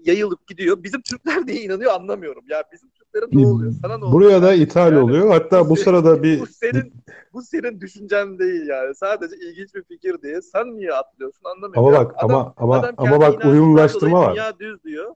yayılıp 0.03 0.47
gidiyor. 0.47 0.83
Bizim 0.83 1.01
Türkler 1.01 1.47
diye 1.47 1.61
inanıyor 1.61 1.91
anlamıyorum. 1.91 2.43
Ya 2.49 2.63
bizim 2.73 2.89
Türklerin 2.89 3.27
ne 3.31 3.47
oluyor? 3.47 3.73
Sana 3.81 3.97
ne 3.97 4.05
oluyor? 4.05 4.13
Buraya 4.13 4.41
da 4.41 4.53
ithal 4.53 4.93
yani, 4.93 5.03
oluyor. 5.03 5.29
Hatta 5.29 5.65
bu, 5.65 5.69
bu 5.69 5.75
sırada 5.75 6.23
bir 6.23 6.39
bu 6.39 6.47
senin 6.47 6.93
bu 7.33 7.41
senin 7.41 7.81
düşüncen 7.81 8.39
değil 8.39 8.67
yani. 8.67 8.95
Sadece 8.95 9.35
ilginç 9.35 9.75
bir 9.75 9.83
fikir 9.83 10.21
diye. 10.21 10.41
Sen 10.41 10.77
niye 10.77 10.93
atlıyorsun 10.93 11.45
anlamıyorum. 11.45 11.95
Ama 11.95 12.05
bak 12.05 12.13
adam, 12.17 12.31
ama 12.31 12.53
ama 12.57 12.79
adam 12.79 12.95
ama 12.97 13.21
bak 13.21 13.45
uyumlaştırma 13.45 14.21
var. 14.21 14.31
Dünya 14.31 14.59
düz 14.59 14.83
diyor. 14.83 15.15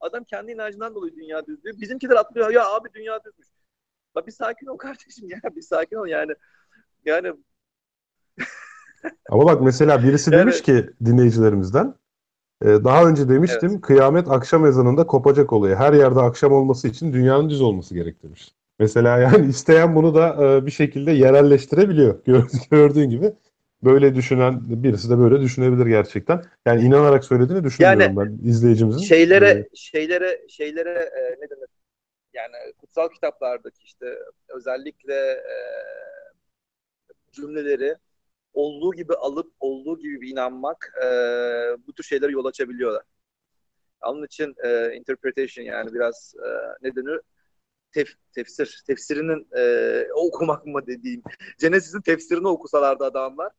Adam 0.00 0.24
kendi 0.24 0.52
inancından 0.52 0.94
dolayı 0.94 1.16
dünya 1.16 1.46
düz 1.46 1.64
diyor. 1.64 1.74
Bizimkiler 1.80 2.16
atlıyor. 2.16 2.50
Ya 2.50 2.68
abi 2.70 2.88
dünya 2.94 3.24
düzmüş. 3.24 3.48
Bak 4.14 4.26
bir 4.26 4.32
sakin 4.32 4.66
ol 4.66 4.76
kardeşim 4.76 5.28
ya. 5.28 5.56
Bir 5.56 5.62
sakin 5.62 5.96
ol 5.96 6.06
yani. 6.06 6.32
Yani 7.04 7.32
Ama 9.28 9.44
bak 9.44 9.62
mesela 9.62 10.02
birisi 10.02 10.30
yani, 10.30 10.40
demiş 10.40 10.62
ki 10.62 10.90
dinleyicilerimizden 11.04 11.94
e, 12.62 12.66
daha 12.66 13.04
önce 13.04 13.28
demiştim 13.28 13.70
evet. 13.70 13.80
kıyamet 13.80 14.30
akşam 14.30 14.66
ezanında 14.66 15.06
kopacak 15.06 15.52
olayı. 15.52 15.76
Her 15.76 15.92
yerde 15.92 16.20
akşam 16.20 16.52
olması 16.52 16.88
için 16.88 17.12
dünyanın 17.12 17.50
düz 17.50 17.60
olması 17.60 17.94
gerek 17.94 18.22
demiş. 18.22 18.54
Mesela 18.78 19.18
yani 19.18 19.46
isteyen 19.50 19.94
bunu 19.94 20.14
da 20.14 20.36
e, 20.44 20.66
bir 20.66 20.70
şekilde 20.70 21.12
yerelleştirebiliyor. 21.12 22.24
Gördüğün 22.70 23.10
gibi 23.10 23.32
böyle 23.82 24.14
düşünen 24.14 24.60
birisi 24.82 25.10
de 25.10 25.18
böyle 25.18 25.40
düşünebilir 25.40 25.86
gerçekten. 25.86 26.44
Yani 26.66 26.82
inanarak 26.82 27.24
söylediğini 27.24 27.64
düşünmüyorum 27.64 28.00
yani, 28.00 28.16
ben 28.16 28.48
izleyicimizin. 28.48 29.00
Şeylere 29.00 29.50
ee, 29.50 29.68
şeylere 29.74 30.48
şeylere 30.48 30.90
e, 30.90 31.20
ne 31.22 31.50
denir? 31.50 31.68
Yani 32.32 32.72
kutsal 32.78 33.08
kitaplardaki 33.08 33.82
işte 33.84 34.18
özellikle 34.48 35.14
e, 35.30 35.56
cümleleri 37.32 37.96
olduğu 38.52 38.92
gibi 38.92 39.14
alıp 39.14 39.52
olduğu 39.60 39.98
gibi 39.98 40.30
inanmak 40.30 40.92
e, 41.04 41.06
bu 41.86 41.92
tür 41.92 42.04
şeylere 42.04 42.32
yol 42.32 42.44
açabiliyorlar. 42.44 43.02
Onun 44.02 44.24
için 44.24 44.54
e, 44.64 44.94
interpretation 44.94 45.64
yani 45.64 45.94
biraz 45.94 46.34
e, 46.44 46.48
ne 46.82 46.96
denir? 46.96 47.20
Tef, 47.92 48.08
tefsir. 48.34 48.82
Tefsirinin 48.86 49.48
e, 49.56 50.12
okumak 50.12 50.66
mı 50.66 50.86
dediğim. 50.86 51.22
Genesis'in 51.60 52.00
tefsirini 52.00 52.48
okusalardı 52.48 53.04
adamlar. 53.04 53.52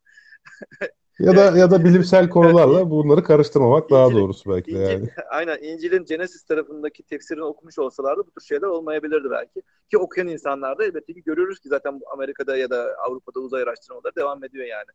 ya 1.19 1.35
da 1.35 1.57
ya 1.57 1.71
da 1.71 1.83
bilimsel 1.83 2.29
konularla 2.29 2.89
bunları 2.89 3.23
karıştırmamak 3.23 3.83
İncil, 3.83 3.95
daha 3.95 4.11
doğrusu 4.11 4.49
belki 4.49 4.75
de 4.75 4.79
yani. 4.79 5.09
Aynen 5.29 5.57
İncil'in 5.61 6.05
Genesis 6.05 6.43
tarafındaki 6.43 7.03
tefsirini 7.03 7.43
okumuş 7.43 7.79
olsalardı 7.79 8.21
bu 8.27 8.31
tür 8.31 8.47
şeyler 8.47 8.67
olmayabilirdi 8.67 9.31
belki. 9.31 9.61
Ki 9.91 9.97
okuyan 9.97 10.27
insanlar 10.27 10.77
da 10.77 10.85
elbette 10.85 11.13
ki 11.13 11.23
görüyoruz 11.23 11.59
ki 11.59 11.69
zaten 11.69 11.99
Amerika'da 12.13 12.57
ya 12.57 12.69
da 12.69 12.95
Avrupa'da 13.07 13.39
uzay 13.39 13.63
araştırmaları 13.63 14.15
devam 14.15 14.43
ediyor 14.43 14.65
yani. 14.65 14.89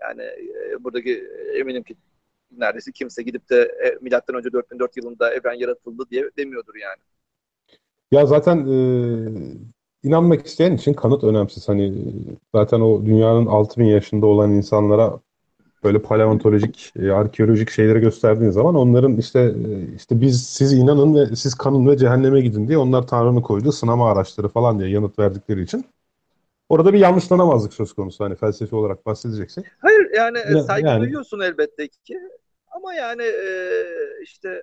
Yani 0.00 0.22
e, 0.22 0.84
buradaki 0.84 1.28
eminim 1.54 1.82
ki 1.82 1.96
neredeyse 2.50 2.92
kimse 2.92 3.22
gidip 3.22 3.50
de 3.50 3.62
e, 3.62 3.98
milattan 4.00 4.36
önce 4.36 4.52
4004 4.52 4.96
yılında 4.96 5.34
evren 5.34 5.54
yaratıldı 5.54 6.04
diye 6.10 6.30
demiyordur 6.36 6.74
yani. 6.74 7.02
Ya 8.10 8.26
zaten 8.26 8.66
e, 8.66 8.78
inanmak 10.02 10.46
isteyen 10.46 10.72
için 10.76 10.94
kanıt 10.94 11.24
önemsiz. 11.24 11.68
Hani 11.68 11.94
zaten 12.54 12.80
o 12.80 13.06
dünyanın 13.06 13.46
6000 13.46 13.84
yaşında 13.84 14.26
olan 14.26 14.52
insanlara 14.52 15.20
böyle 15.84 16.02
paleontolojik, 16.02 16.92
e, 16.98 17.12
arkeolojik 17.12 17.70
şeyleri 17.70 18.00
gösterdiğin 18.00 18.50
zaman 18.50 18.74
onların 18.74 19.16
işte 19.16 19.40
e, 19.40 19.94
işte 19.96 20.20
biz 20.20 20.46
siz 20.46 20.72
inanın 20.72 21.14
ve 21.14 21.36
siz 21.36 21.54
kanın 21.54 21.86
ve 21.86 21.96
cehenneme 21.96 22.40
gidin 22.40 22.68
diye 22.68 22.78
onlar 22.78 23.06
Tanrı'nın 23.06 23.40
koyduğu 23.40 23.72
sınama 23.72 24.12
araçları 24.12 24.48
falan 24.48 24.78
diye 24.78 24.90
yanıt 24.90 25.18
verdikleri 25.18 25.62
için 25.62 25.84
orada 26.68 26.92
bir 26.92 26.98
yanlışlanamazlık 26.98 27.74
söz 27.74 27.92
konusu 27.92 28.24
hani 28.24 28.36
felsefi 28.36 28.76
olarak 28.76 29.06
bahsedeceksek. 29.06 29.64
Hayır 29.78 30.10
yani 30.16 30.38
ya, 30.38 30.62
saygı 30.62 30.86
yani, 30.86 31.00
duyuyorsun 31.00 31.40
elbette 31.40 31.88
ki 31.88 32.18
ama 32.76 32.94
yani 32.94 33.22
e, 33.22 33.48
işte 34.22 34.62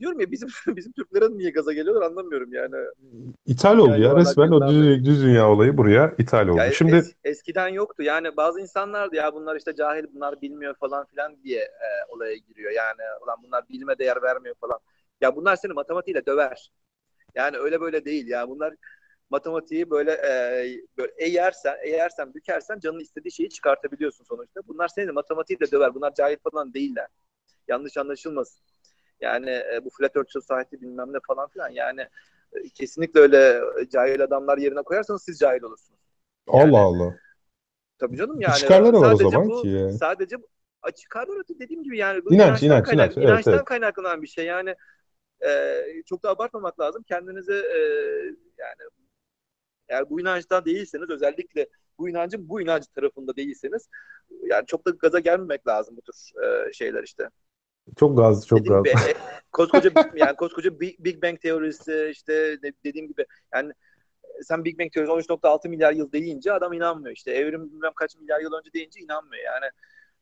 diyorum 0.00 0.20
ya 0.20 0.30
bizim 0.30 0.48
bizim 0.76 0.92
Türklere 0.92 1.38
niye 1.38 1.50
gaza 1.50 1.72
geliyorlar 1.72 2.06
anlamıyorum 2.06 2.52
yani. 2.52 2.74
İthal 3.46 3.78
oldu 3.78 3.90
yani 3.90 4.02
ya 4.02 4.16
resmen 4.16 4.50
o 4.50 4.68
düz, 4.68 5.04
düz 5.04 5.22
dünya 5.22 5.50
olayı 5.50 5.76
buraya 5.76 6.14
ithal 6.18 6.48
oldu. 6.48 6.58
Ya 6.58 6.72
Şimdi 6.72 6.96
es, 6.96 7.14
eskiden 7.24 7.68
yoktu. 7.68 8.02
Yani 8.02 8.36
bazı 8.36 8.60
insanlar 8.60 9.12
ya 9.12 9.34
bunlar 9.34 9.56
işte 9.56 9.74
cahil 9.74 10.04
bunlar 10.14 10.42
bilmiyor 10.42 10.74
falan 10.74 11.06
filan 11.06 11.36
diye 11.44 11.60
e, 11.60 11.88
olaya 12.08 12.36
giriyor. 12.36 12.70
Yani 12.70 13.00
ulan 13.24 13.36
bunlar 13.42 13.68
bilime 13.68 13.98
değer 13.98 14.22
vermiyor 14.22 14.54
falan. 14.60 14.78
Ya 15.20 15.36
bunlar 15.36 15.56
seni 15.56 15.72
matematiğiyle 15.72 16.26
döver. 16.26 16.70
Yani 17.34 17.56
öyle 17.56 17.80
böyle 17.80 18.04
değil 18.04 18.28
ya. 18.28 18.48
Bunlar 18.48 18.74
matematiği 19.30 19.90
böyle, 19.90 20.12
e, 20.12 20.30
böyle 20.98 21.12
eğersen, 21.18 21.76
eğersen, 21.82 22.34
bükersen 22.34 22.78
canın 22.80 23.00
istediği 23.00 23.32
şeyi 23.32 23.50
çıkartabiliyorsun 23.50 24.24
sonuçta. 24.24 24.60
Bunlar 24.68 24.88
seni 24.88 25.12
matematiği 25.12 25.60
de 25.60 25.70
döver. 25.70 25.94
Bunlar 25.94 26.14
cahil 26.14 26.36
falan 26.36 26.74
değiller. 26.74 27.06
Yanlış 27.68 27.96
anlaşılmasın. 27.96 28.60
Yani 29.20 29.50
e, 29.50 29.84
bu 29.84 29.90
flat 29.90 30.16
earth 30.16 30.30
society 30.30 30.76
bilmem 30.76 31.12
ne 31.12 31.18
falan 31.26 31.48
filan. 31.48 31.68
Yani 31.68 32.00
e, 32.52 32.68
kesinlikle 32.74 33.20
öyle 33.20 33.60
cahil 33.92 34.22
adamlar 34.22 34.58
yerine 34.58 34.82
koyarsanız 34.82 35.22
siz 35.22 35.38
cahil 35.38 35.62
olursunuz. 35.62 36.00
Yani, 36.52 36.62
Allah 36.62 36.80
Allah. 36.80 37.14
Tabii 37.98 38.16
canım 38.16 38.40
yani. 38.40 38.54
Çıkarlar 38.54 38.92
var 38.92 39.12
o 39.12 39.16
zaman 39.16 39.48
bu, 39.48 39.62
ki. 39.62 39.68
Yani. 39.68 39.92
Sadece 39.92 40.36
çıkarlar 40.96 41.42
dediğim 41.60 41.82
gibi 41.82 41.98
yani. 41.98 42.24
Bu 42.24 42.34
inanç, 42.34 42.62
inanç, 42.62 42.84
kaynak, 42.84 43.16
inanç. 43.16 43.28
İnançtan 43.28 43.54
evet, 43.54 43.64
kaynaklanan 43.64 44.22
bir 44.22 44.26
şey. 44.26 44.44
Yani 44.44 44.74
e, 45.46 45.82
çok 46.06 46.22
da 46.22 46.30
abartmamak 46.30 46.80
lazım. 46.80 47.02
Kendinize 47.02 47.54
e, 47.54 47.78
yani 48.58 48.90
eğer 49.88 50.10
bu 50.10 50.20
inançtan 50.20 50.64
değilseniz 50.64 51.10
özellikle 51.10 51.68
bu 51.98 52.08
inancın 52.08 52.48
bu 52.48 52.60
inancı 52.60 52.92
tarafında 52.92 53.36
değilseniz 53.36 53.88
yani 54.42 54.66
çok 54.66 54.86
da 54.86 54.90
gaza 54.90 55.18
gelmemek 55.18 55.66
lazım 55.66 55.96
bu 55.96 56.00
tür 56.00 56.42
e, 56.44 56.72
şeyler 56.72 57.02
işte. 57.02 57.30
Çok 57.96 58.16
gaz, 58.16 58.46
çok 58.46 58.66
gaz. 58.66 58.84
Gibi, 58.84 58.88
e, 58.88 59.14
koskoca 59.52 59.90
yani 60.14 60.36
koskoca 60.36 60.80
Big, 60.80 60.98
Big 60.98 61.22
Bang 61.22 61.40
teorisi 61.40 62.08
işte 62.12 62.58
dediğim 62.84 63.08
gibi 63.08 63.26
yani 63.54 63.72
sen 64.42 64.64
Big 64.64 64.78
Bang 64.78 64.92
teorisi 64.92 65.12
13.6 65.12 65.68
milyar 65.68 65.92
yıl 65.92 66.12
deyince 66.12 66.52
adam 66.52 66.72
inanmıyor 66.72 67.16
işte. 67.16 67.30
Evrim 67.30 67.72
bilmem 67.72 67.92
kaç 67.96 68.16
milyar 68.16 68.40
yıl 68.40 68.52
önce 68.52 68.72
deyince 68.72 69.00
inanmıyor 69.00 69.44
yani. 69.44 69.66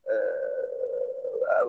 E, 0.05 0.15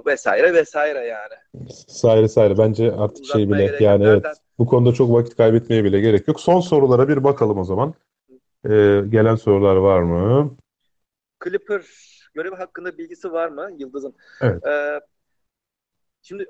vesaire 0.06 0.54
vesaire 0.54 0.98
yani. 0.98 1.70
Saire 1.88 2.28
saire 2.28 2.58
bence 2.58 2.92
artık 2.92 3.24
Uzatmaya 3.24 3.66
şey 3.66 3.76
bile 3.76 3.84
yani 3.84 4.06
evet 4.06 4.24
bu 4.58 4.66
konuda 4.66 4.92
çok 4.92 5.12
vakit 5.12 5.36
kaybetmeye 5.36 5.84
bile 5.84 6.00
gerek 6.00 6.28
yok. 6.28 6.40
Son 6.40 6.60
sorulara 6.60 7.08
bir 7.08 7.24
bakalım 7.24 7.58
o 7.58 7.64
zaman. 7.64 7.94
Ee, 8.64 9.02
gelen 9.08 9.34
sorular 9.34 9.76
var 9.76 10.02
mı? 10.02 10.56
Clipper 11.44 11.82
görevi 12.34 12.54
hakkında 12.54 12.98
bilgisi 12.98 13.32
var 13.32 13.48
mı 13.48 13.70
Yıldız'ın? 13.78 14.14
Evet. 14.40 14.66
Ee, 14.66 15.00
Şimdi 16.28 16.46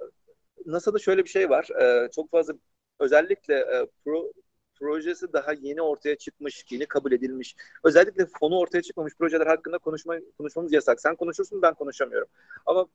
NASA'da 0.66 0.98
şöyle 0.98 1.24
bir 1.24 1.28
şey 1.28 1.50
var. 1.50 1.68
E, 1.82 2.10
çok 2.10 2.30
fazla 2.30 2.54
özellikle 3.00 3.54
e, 3.54 3.86
pro, 4.04 4.32
projesi 4.78 5.32
daha 5.32 5.52
yeni 5.52 5.82
ortaya 5.82 6.16
çıkmış, 6.16 6.64
yeni 6.70 6.86
kabul 6.86 7.12
edilmiş. 7.12 7.56
Özellikle 7.84 8.26
fonu 8.40 8.58
ortaya 8.58 8.82
çıkmamış 8.82 9.14
projeler 9.18 9.46
hakkında 9.46 9.78
konuşma, 9.78 10.16
konuşmamız 10.38 10.72
yasak. 10.72 11.00
Sen 11.00 11.16
konuşursun, 11.16 11.62
ben 11.62 11.74
konuşamıyorum. 11.74 12.28
Ama 12.66 12.86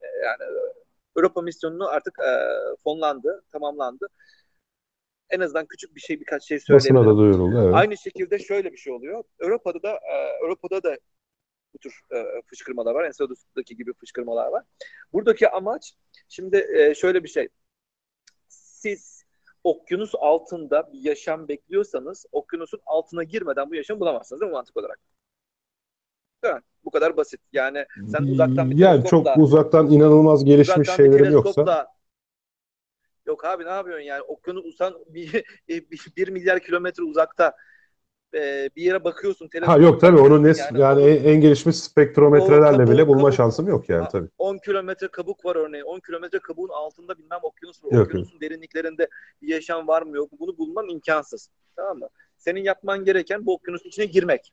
e, 0.00 0.06
yani 0.24 0.42
Europa 1.16 1.42
misyonunu 1.42 1.88
artık 1.88 2.18
e, 2.18 2.30
fonlandı, 2.84 3.42
tamamlandı. 3.52 4.08
En 5.30 5.40
azından 5.40 5.66
küçük 5.66 5.94
bir 5.96 6.00
şey, 6.00 6.20
birkaç 6.20 6.44
şey 6.44 6.60
söyleyebilirim. 6.60 6.96
Basına 6.96 7.14
da 7.14 7.18
duyuruldu, 7.18 7.62
evet. 7.64 7.74
Aynı 7.74 7.96
şekilde 7.96 8.38
şöyle 8.38 8.72
bir 8.72 8.76
şey 8.76 8.92
oluyor. 8.92 9.24
Avrupa'da 9.44 9.82
da 9.82 9.90
e, 9.90 10.44
Avrupa'da 10.44 10.82
da 10.82 10.98
bu 11.78 11.80
tür 11.80 12.00
e, 12.16 12.42
fışkırmalar 12.46 12.94
var. 12.94 13.04
Enceladus'taki 13.04 13.76
gibi 13.76 13.92
fışkırmalar 13.92 14.48
var. 14.48 14.64
Buradaki 15.12 15.50
amaç 15.50 15.94
şimdi 16.28 16.66
e, 16.76 16.94
şöyle 16.94 17.24
bir 17.24 17.28
şey. 17.28 17.48
Siz 18.48 19.24
okyanus 19.64 20.12
altında 20.18 20.92
bir 20.92 21.00
yaşam 21.00 21.48
bekliyorsanız 21.48 22.26
okyanusun 22.32 22.80
altına 22.86 23.24
girmeden 23.24 23.70
bu 23.70 23.74
yaşamı 23.74 24.00
bulamazsınız 24.00 24.40
değil 24.40 24.50
mi 24.50 24.54
mantık 24.54 24.76
olarak? 24.76 24.98
Mi? 26.44 26.60
Bu 26.84 26.90
kadar 26.90 27.16
basit. 27.16 27.40
Yani 27.52 27.86
sen 28.12 28.22
uzaktan 28.22 28.70
bir 28.70 28.78
yani 28.78 29.04
çok 29.04 29.26
uzaktan 29.36 29.90
inanılmaz 29.90 30.44
gelişmiş 30.44 30.88
uzaktan 30.88 30.96
şeylerin 30.96 31.30
yoksa 31.32 31.88
Yok 33.26 33.44
abi 33.44 33.64
ne 33.64 33.68
yapıyorsun 33.68 34.04
yani 34.04 34.22
okyanus 34.22 34.64
usan 34.64 35.04
bir, 35.06 35.32
bir, 35.68 36.06
bir 36.16 36.28
milyar 36.28 36.60
kilometre 36.60 37.02
uzakta 37.02 37.56
e, 38.34 38.70
bir 38.76 38.82
yere 38.82 39.04
bakıyorsun. 39.04 39.48
Ha 39.62 39.78
yok 39.78 40.00
tabii 40.00 40.18
onu 40.18 40.42
ne 40.42 40.48
yani, 40.48 40.80
yani 40.80 41.02
en, 41.02 41.24
en 41.24 41.40
gelişmiş 41.40 41.76
spektrometrelerle 41.76 42.76
kabuk, 42.76 42.92
bile 42.92 43.06
bulma 43.06 43.22
kabuk, 43.22 43.34
şansım 43.34 43.68
yok 43.68 43.88
yani 43.88 44.08
tabii. 44.12 44.28
10 44.38 44.58
kilometre 44.58 45.08
kabuk 45.08 45.44
var 45.44 45.56
örneğin. 45.56 45.84
10 45.84 46.00
kilometre 46.00 46.38
kabuğun 46.38 46.68
altında 46.68 47.18
bilmem 47.18 47.38
okyanus 47.42 47.84
var. 47.84 48.00
Okyanusun 48.00 48.40
derinliklerinde 48.40 49.08
bir 49.42 49.48
yaşam 49.48 49.88
var 49.88 50.02
mı 50.02 50.16
yok 50.16 50.32
mu? 50.32 50.38
Bunu 50.40 50.58
bulman 50.58 50.88
imkansız. 50.88 51.50
Tamam 51.76 51.98
mı? 51.98 52.08
Senin 52.38 52.60
yapman 52.60 53.04
gereken 53.04 53.46
bu 53.46 53.54
okyanusun 53.54 53.88
içine 53.88 54.06
girmek. 54.06 54.52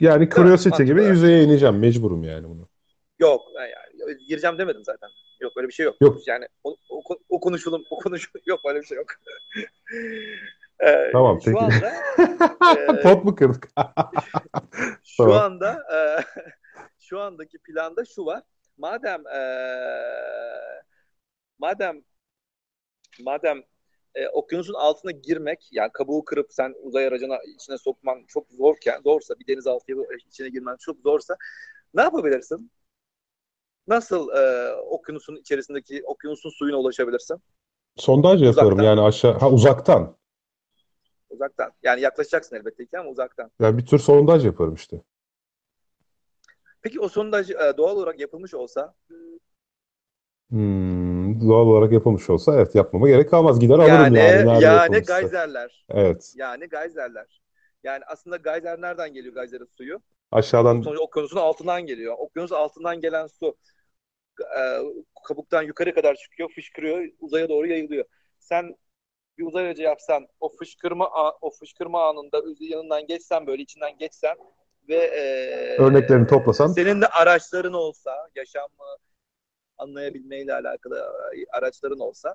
Yani 0.00 0.28
Curiosity 0.28 0.82
gibi 0.82 1.04
yüzeye 1.04 1.44
ineceğim. 1.44 1.78
Mecburum 1.78 2.24
yani 2.24 2.48
bunu. 2.48 2.68
Yok. 3.18 3.40
Yani, 3.56 4.18
gireceğim 4.28 4.58
demedim 4.58 4.84
zaten. 4.84 5.08
Yok 5.40 5.52
öyle 5.56 5.68
bir 5.68 5.72
şey 5.72 5.86
yok. 5.86 5.96
Yok. 6.00 6.18
Yani 6.26 6.46
o, 6.64 6.76
o, 6.90 7.02
o 7.28 7.40
konuşulum, 7.40 7.82
o 7.90 7.98
konuşulum. 7.98 8.42
Yok 8.46 8.60
öyle 8.68 8.80
bir 8.80 8.86
şey 8.86 8.96
yok. 8.96 9.06
Ee, 10.86 11.10
tamam 11.12 11.40
şu 11.42 11.52
peki. 11.52 11.64
anda 11.64 11.92
e, 12.78 13.02
pot 13.02 13.24
mu 13.24 13.34
kırdık? 13.34 13.68
şu 15.04 15.16
tamam. 15.16 15.38
anda 15.38 15.72
e, 15.72 15.98
şu 16.98 17.20
andaki 17.20 17.58
planda 17.58 18.04
şu 18.04 18.26
var. 18.26 18.42
Madem 18.78 19.26
e, 19.26 19.40
madem 21.58 22.02
madem 23.24 23.62
e, 24.14 24.28
okyanusun 24.28 24.74
altına 24.74 25.10
girmek 25.12 25.68
yani 25.72 25.90
kabuğu 25.92 26.24
kırıp 26.24 26.52
sen 26.52 26.74
uzay 26.82 27.06
aracına 27.06 27.38
içine 27.54 27.78
sokman 27.78 28.24
çok 28.28 28.46
zorken 28.50 29.00
zorsa 29.04 29.34
bir 29.38 29.46
denizaltı 29.46 29.92
içine 30.28 30.48
girmen 30.48 30.76
çok 30.80 30.96
zorsa 31.00 31.36
ne 31.94 32.02
yapabilirsin? 32.02 32.70
Nasıl 33.86 34.28
e, 34.28 34.72
okyanusun 34.74 35.36
içerisindeki 35.36 36.02
okyanusun 36.04 36.50
suyuna 36.50 36.76
ulaşabilirsin? 36.76 37.42
Sondaj 37.96 38.42
yapıyorum 38.42 38.78
uzaktan. 38.78 38.84
yani 38.84 39.00
aşağı 39.00 39.38
ha 39.38 39.50
uzaktan. 39.50 40.16
Uzaktan. 41.32 41.72
Yani 41.82 42.00
yaklaşacaksın 42.00 42.56
elbette 42.56 42.86
ki 42.86 42.98
ama 42.98 43.10
uzaktan. 43.10 43.50
Ya 43.60 43.78
bir 43.78 43.86
tür 43.86 43.98
sondaj 43.98 44.46
yaparım 44.46 44.74
işte. 44.74 45.02
Peki 46.82 47.00
o 47.00 47.08
sondaj 47.08 47.50
e, 47.50 47.74
doğal 47.76 47.96
olarak 47.96 48.20
yapılmış 48.20 48.54
olsa? 48.54 48.94
Hmm, 50.50 51.48
doğal 51.48 51.66
olarak 51.66 51.92
yapılmış 51.92 52.30
olsa 52.30 52.54
evet 52.54 52.74
yapmama 52.74 53.08
gerek 53.08 53.30
kalmaz. 53.30 53.60
Gider 53.60 53.74
alırım 53.74 53.88
yani. 53.90 54.18
Yani, 54.18 54.64
yani 54.64 55.00
gayzerler. 55.00 55.86
Evet. 55.88 56.32
Yani 56.36 56.66
gayzerler. 56.66 57.42
Yani 57.84 58.04
aslında 58.06 58.36
gayzer 58.36 58.80
nereden 58.80 59.12
geliyor 59.12 59.34
gayzerin 59.34 59.68
suyu? 59.76 60.00
Aşağıdan. 60.32 60.80
Sonuçta 60.80 61.04
okyanusun 61.04 61.36
altından 61.36 61.86
geliyor. 61.86 62.14
Okyanus 62.18 62.52
altından 62.52 63.00
gelen 63.00 63.26
su 63.26 63.56
e, 64.40 64.60
kabuktan 65.28 65.62
yukarı 65.62 65.94
kadar 65.94 66.14
çıkıyor, 66.14 66.50
fışkırıyor, 66.54 67.08
uzaya 67.20 67.48
doğru 67.48 67.66
yayılıyor. 67.66 68.04
Sen 68.38 68.76
bir 69.42 69.46
uzay 69.46 69.66
aracı 69.66 69.82
yapsan 69.82 70.28
o 70.40 70.48
fışkırma 70.48 71.10
o 71.40 71.50
fışkırma 71.50 72.08
anında 72.08 72.42
yanından 72.60 73.06
geçsen 73.06 73.46
böyle 73.46 73.62
içinden 73.62 73.98
geçsen 73.98 74.36
ve 74.88 74.96
e, 74.96 75.22
örneklerini 75.78 76.26
toplasan 76.26 76.66
senin 76.66 77.00
de 77.00 77.06
araçların 77.06 77.72
olsa 77.72 78.28
yaşamı 78.34 78.98
anlayabilmeyle 79.78 80.54
alakalı 80.54 81.12
araçların 81.52 82.00
olsa 82.00 82.34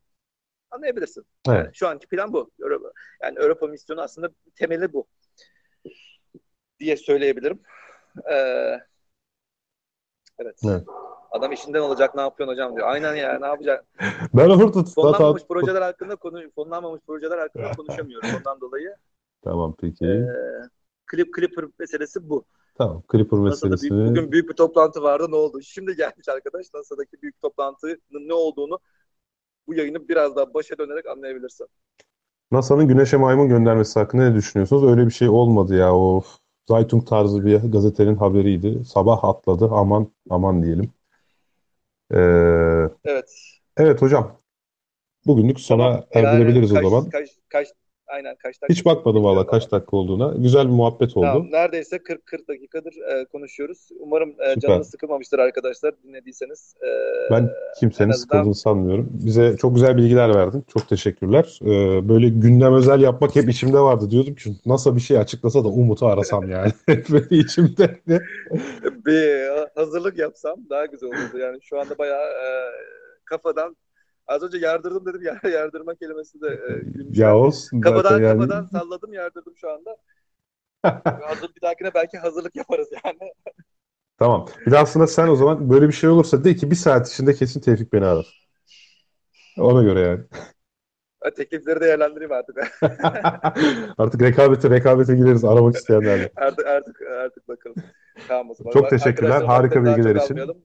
anlayabilirsin. 0.72 1.26
Evet. 1.48 1.58
Yani 1.58 1.76
şu 1.76 1.88
anki 1.88 2.08
plan 2.08 2.34
bu. 2.34 2.52
Yani 3.22 3.40
Avrupa 3.40 3.68
misyonu 3.68 4.02
aslında 4.02 4.30
temeli 4.56 4.94
bu 4.94 5.08
diye 6.80 6.98
söyleyebilirim. 6.98 7.60
Ee, 8.32 8.80
evet. 10.40 10.60
evet. 10.66 10.84
Adam 11.32 11.52
işinden 11.52 11.80
olacak 11.80 12.16
ne 12.16 12.22
yapıyorsun 12.22 12.54
hocam 12.54 12.76
diyor. 12.76 12.88
Aynen 12.88 13.16
ya 13.16 13.40
ne 13.40 13.48
yapacak? 13.48 13.86
ben 14.34 14.50
orada 14.50 14.84
fonlanmamış 14.84 15.44
projeler 15.50 15.82
hakkında 15.82 16.16
konu 16.16 16.42
fonlanmamış 16.56 17.02
projeler 17.08 17.38
hakkında 17.38 17.72
konuşamıyorum 17.72 18.30
ondan 18.38 18.62
dolayı. 18.62 18.96
Tamam 19.44 19.76
peki. 19.82 20.06
Ee, 20.06 20.28
klip 21.06 21.36
Clipper 21.36 21.66
meselesi 21.80 22.30
bu. 22.30 22.46
Tamam 22.78 23.04
Clipper 23.12 23.40
meselesi. 23.40 23.92
Büyük, 23.92 24.08
bugün 24.10 24.32
büyük 24.32 24.50
bir 24.50 24.56
toplantı 24.56 25.04
vardı 25.04 25.28
ne 25.30 25.36
oldu? 25.36 25.62
Şimdi 25.62 25.96
gelmiş 25.96 26.30
arkadaş 26.30 26.66
NASA'daki 26.74 27.22
büyük 27.22 27.42
toplantının 27.42 28.28
ne 28.28 28.34
olduğunu 28.34 28.80
bu 29.68 29.74
yayını 29.74 30.08
biraz 30.10 30.36
daha 30.36 30.54
başa 30.54 30.78
dönerek 30.78 31.06
anlayabilirsin. 31.06 31.68
NASA'nın 32.52 32.88
Güneş'e 32.88 33.18
maymun 33.18 33.50
göndermesi 33.50 34.00
hakkında 34.00 34.30
ne 34.30 34.36
düşünüyorsunuz? 34.36 34.84
Öyle 34.84 35.06
bir 35.06 35.12
şey 35.12 35.30
olmadı 35.30 35.76
ya 35.76 35.96
o 35.96 36.24
Zeitung 36.68 37.08
tarzı 37.08 37.46
bir 37.46 37.60
gazetenin 37.72 38.16
haberiydi. 38.16 38.86
Sabah 38.86 39.24
atladı 39.24 39.70
aman 39.72 40.12
aman 40.30 40.64
diyelim. 40.64 40.90
Ee, 42.12 42.90
evet. 43.06 43.30
Evet 43.78 44.02
hocam. 44.02 44.42
Bugünlük 45.28 45.60
sona 45.60 46.06
Tamam. 46.14 46.36
erdirebiliriz 46.36 46.74
kaç, 46.74 46.86
o 46.86 46.90
zaman. 46.90 47.10
Kaç, 47.12 47.30
kaç, 47.50 47.68
aynen 48.08 48.36
kaç 48.36 48.62
dakika. 48.62 48.68
Hiç 48.74 48.86
bakmadım 48.86 49.24
valla 49.24 49.48
kaç 49.48 49.72
dakika 49.72 49.98
olduğuna. 49.98 50.34
Güzel 50.38 50.66
bir 50.68 50.72
muhabbet 50.74 51.18
oldu. 51.18 51.26
Tamam, 51.26 51.48
neredeyse 51.52 51.96
40-40 51.96 52.48
dakikadır 52.48 52.94
e, 52.94 53.26
konuşuyoruz. 53.26 53.90
Umarım 54.00 54.30
e, 54.30 54.60
canınız 54.60 54.90
sıkılmamıştır 54.90 55.40
arkadaşlar 55.40 55.94
dinlediyseniz. 56.04 56.76
E, 56.84 56.88
Ben 57.32 57.50
kimsenin 57.80 58.10
en 58.10 58.14
azından- 58.14 58.22
sıkıldığını 58.38 58.56
sanmıyorum. 58.56 59.10
Bize 59.12 59.58
çok 59.58 59.76
güzel 59.76 59.98
bilgiler 59.98 60.36
verdin. 60.36 60.64
Çok 60.74 60.90
teşekkürler. 60.90 61.60
Ee, 61.64 62.10
böyle 62.10 62.30
gündem 62.30 62.74
özel 62.74 63.02
yapmak 63.02 63.36
hep 63.36 63.50
içimde 63.50 63.80
vardı. 63.80 64.12
Diyordum 64.12 64.36
ki 64.36 64.50
NASA 64.66 64.96
bir 64.96 65.02
şey 65.02 65.18
açıklasa 65.18 65.64
da 65.64 65.68
Umut'u 65.68 66.08
arasam 66.08 66.50
yani. 66.52 66.72
böyle 66.88 67.36
içimde. 67.38 68.00
bir 69.06 69.48
hazırlık 69.76 70.18
yapsam 70.18 70.56
daha 70.70 70.86
güzel 70.86 71.10
olurdu. 71.10 71.38
Yani 71.38 71.58
şu 71.62 71.80
anda 71.80 71.98
bayağı 71.98 72.24
e, 72.26 72.48
kafadan 73.26 73.76
az 74.28 74.44
önce 74.44 74.58
yardırdım 74.58 75.06
dedim 75.06 75.22
ya 75.22 75.40
yardırma 75.52 75.96
kelimesi 75.96 76.42
de 76.42 76.48
e, 76.48 76.80
gülmüş. 76.80 77.18
Ya 77.18 77.38
olsun 77.38 77.82
kafadan 77.82 78.20
yani. 78.20 78.40
kafadan 78.40 78.66
salladım 78.66 79.14
yardırdım 79.14 79.54
şu 79.58 79.72
anda. 79.72 79.98
Hazır 81.22 81.56
bir 81.56 81.62
dahakine 81.62 81.94
belki 81.94 82.18
hazırlık 82.18 82.56
yaparız 82.56 82.88
yani. 83.06 83.18
Tamam. 84.18 84.48
Bir 84.66 84.72
de 84.72 84.78
aslında 84.78 85.08
sen 85.08 85.28
o 85.28 85.36
zaman 85.36 85.70
böyle 85.70 85.88
bir 85.88 85.94
şey 85.94 86.10
olursa 86.10 86.44
de 86.44 86.56
ki 86.56 86.72
bir 86.72 86.76
saat 86.76 87.10
içinde 87.10 87.34
kesin 87.34 87.62
Tevfik 87.62 87.94
beni 87.94 88.06
arar. 88.06 88.48
Ona 89.58 89.84
göre 89.84 90.00
yani. 90.00 90.24
Teklifleri 91.36 91.80
değerlendireyim 91.80 92.32
artık. 92.32 92.58
Artık 93.98 94.22
rekabete 94.22 94.70
rekabete 94.70 95.16
gireriz 95.16 95.46
aramak 95.46 95.76
isteyenlerle. 95.76 96.32
artık 96.36 96.66
artık 96.68 97.02
artık 97.02 97.48
bakalım. 97.48 97.76
Tamam 98.28 98.50
o 98.50 98.54
zaman. 98.54 98.72
Çok 98.72 98.90
teşekkürler. 98.90 99.42
Harika 99.42 99.86
bilgiler 99.86 100.16
için. 100.16 100.34
almayalım. 100.34 100.58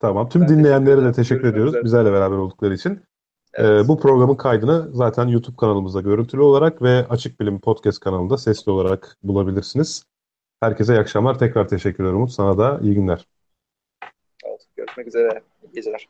Tamam. 0.00 0.28
Tüm 0.28 0.42
Ben 0.42 0.46
teşekkür 0.46 0.64
dinleyenlere 0.64 1.04
de 1.04 1.12
teşekkür 1.12 1.40
Görüşmek 1.42 1.52
ediyoruz. 1.52 1.72
üzere. 1.72 1.84
Bizlerle 1.84 2.12
beraber 2.12 2.36
oldukları 2.36 2.74
için. 2.74 3.02
Evet. 3.54 3.84
Ee, 3.84 3.88
bu 3.88 4.00
programın 4.00 4.34
kaydını 4.36 4.88
zaten 4.92 5.28
YouTube 5.28 5.56
kanalımızda 5.56 6.00
görüntülü 6.00 6.40
olarak 6.42 6.82
ve 6.82 7.06
Açık 7.10 7.40
Bilim 7.40 7.60
Podcast 7.60 8.00
kanalında 8.00 8.36
sesli 8.38 8.72
olarak 8.72 9.16
bulabilirsiniz. 9.22 10.04
Herkese 10.60 10.94
iyi 10.94 11.00
akşamlar. 11.00 11.38
Tekrar 11.38 11.68
teşekkür 11.68 12.04
ederim 12.04 12.16
Umut. 12.16 12.30
Sana 12.32 12.58
da 12.58 12.78
iyi 12.82 12.94
günler. 12.94 13.26
Olsun. 14.44 14.68
Görüşmek 14.76 15.06
üzere. 15.06 15.42
İyi 15.62 15.72
geceler. 15.74 16.08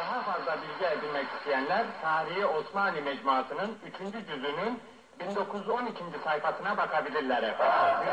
Daha 0.00 0.22
fazla 0.22 0.56
bilgi 0.62 0.98
edinmek 0.98 1.26
isteyenler 1.38 1.86
Tarihi 2.02 2.46
Osmanlı 2.46 3.02
Mecmuası'nın 3.02 3.70
3. 3.86 4.26
cüzünün 4.26 4.78
1912. 5.20 5.94
sayfasına 6.24 6.76
bakabilirler 6.76 7.42
efendim. 7.42 8.08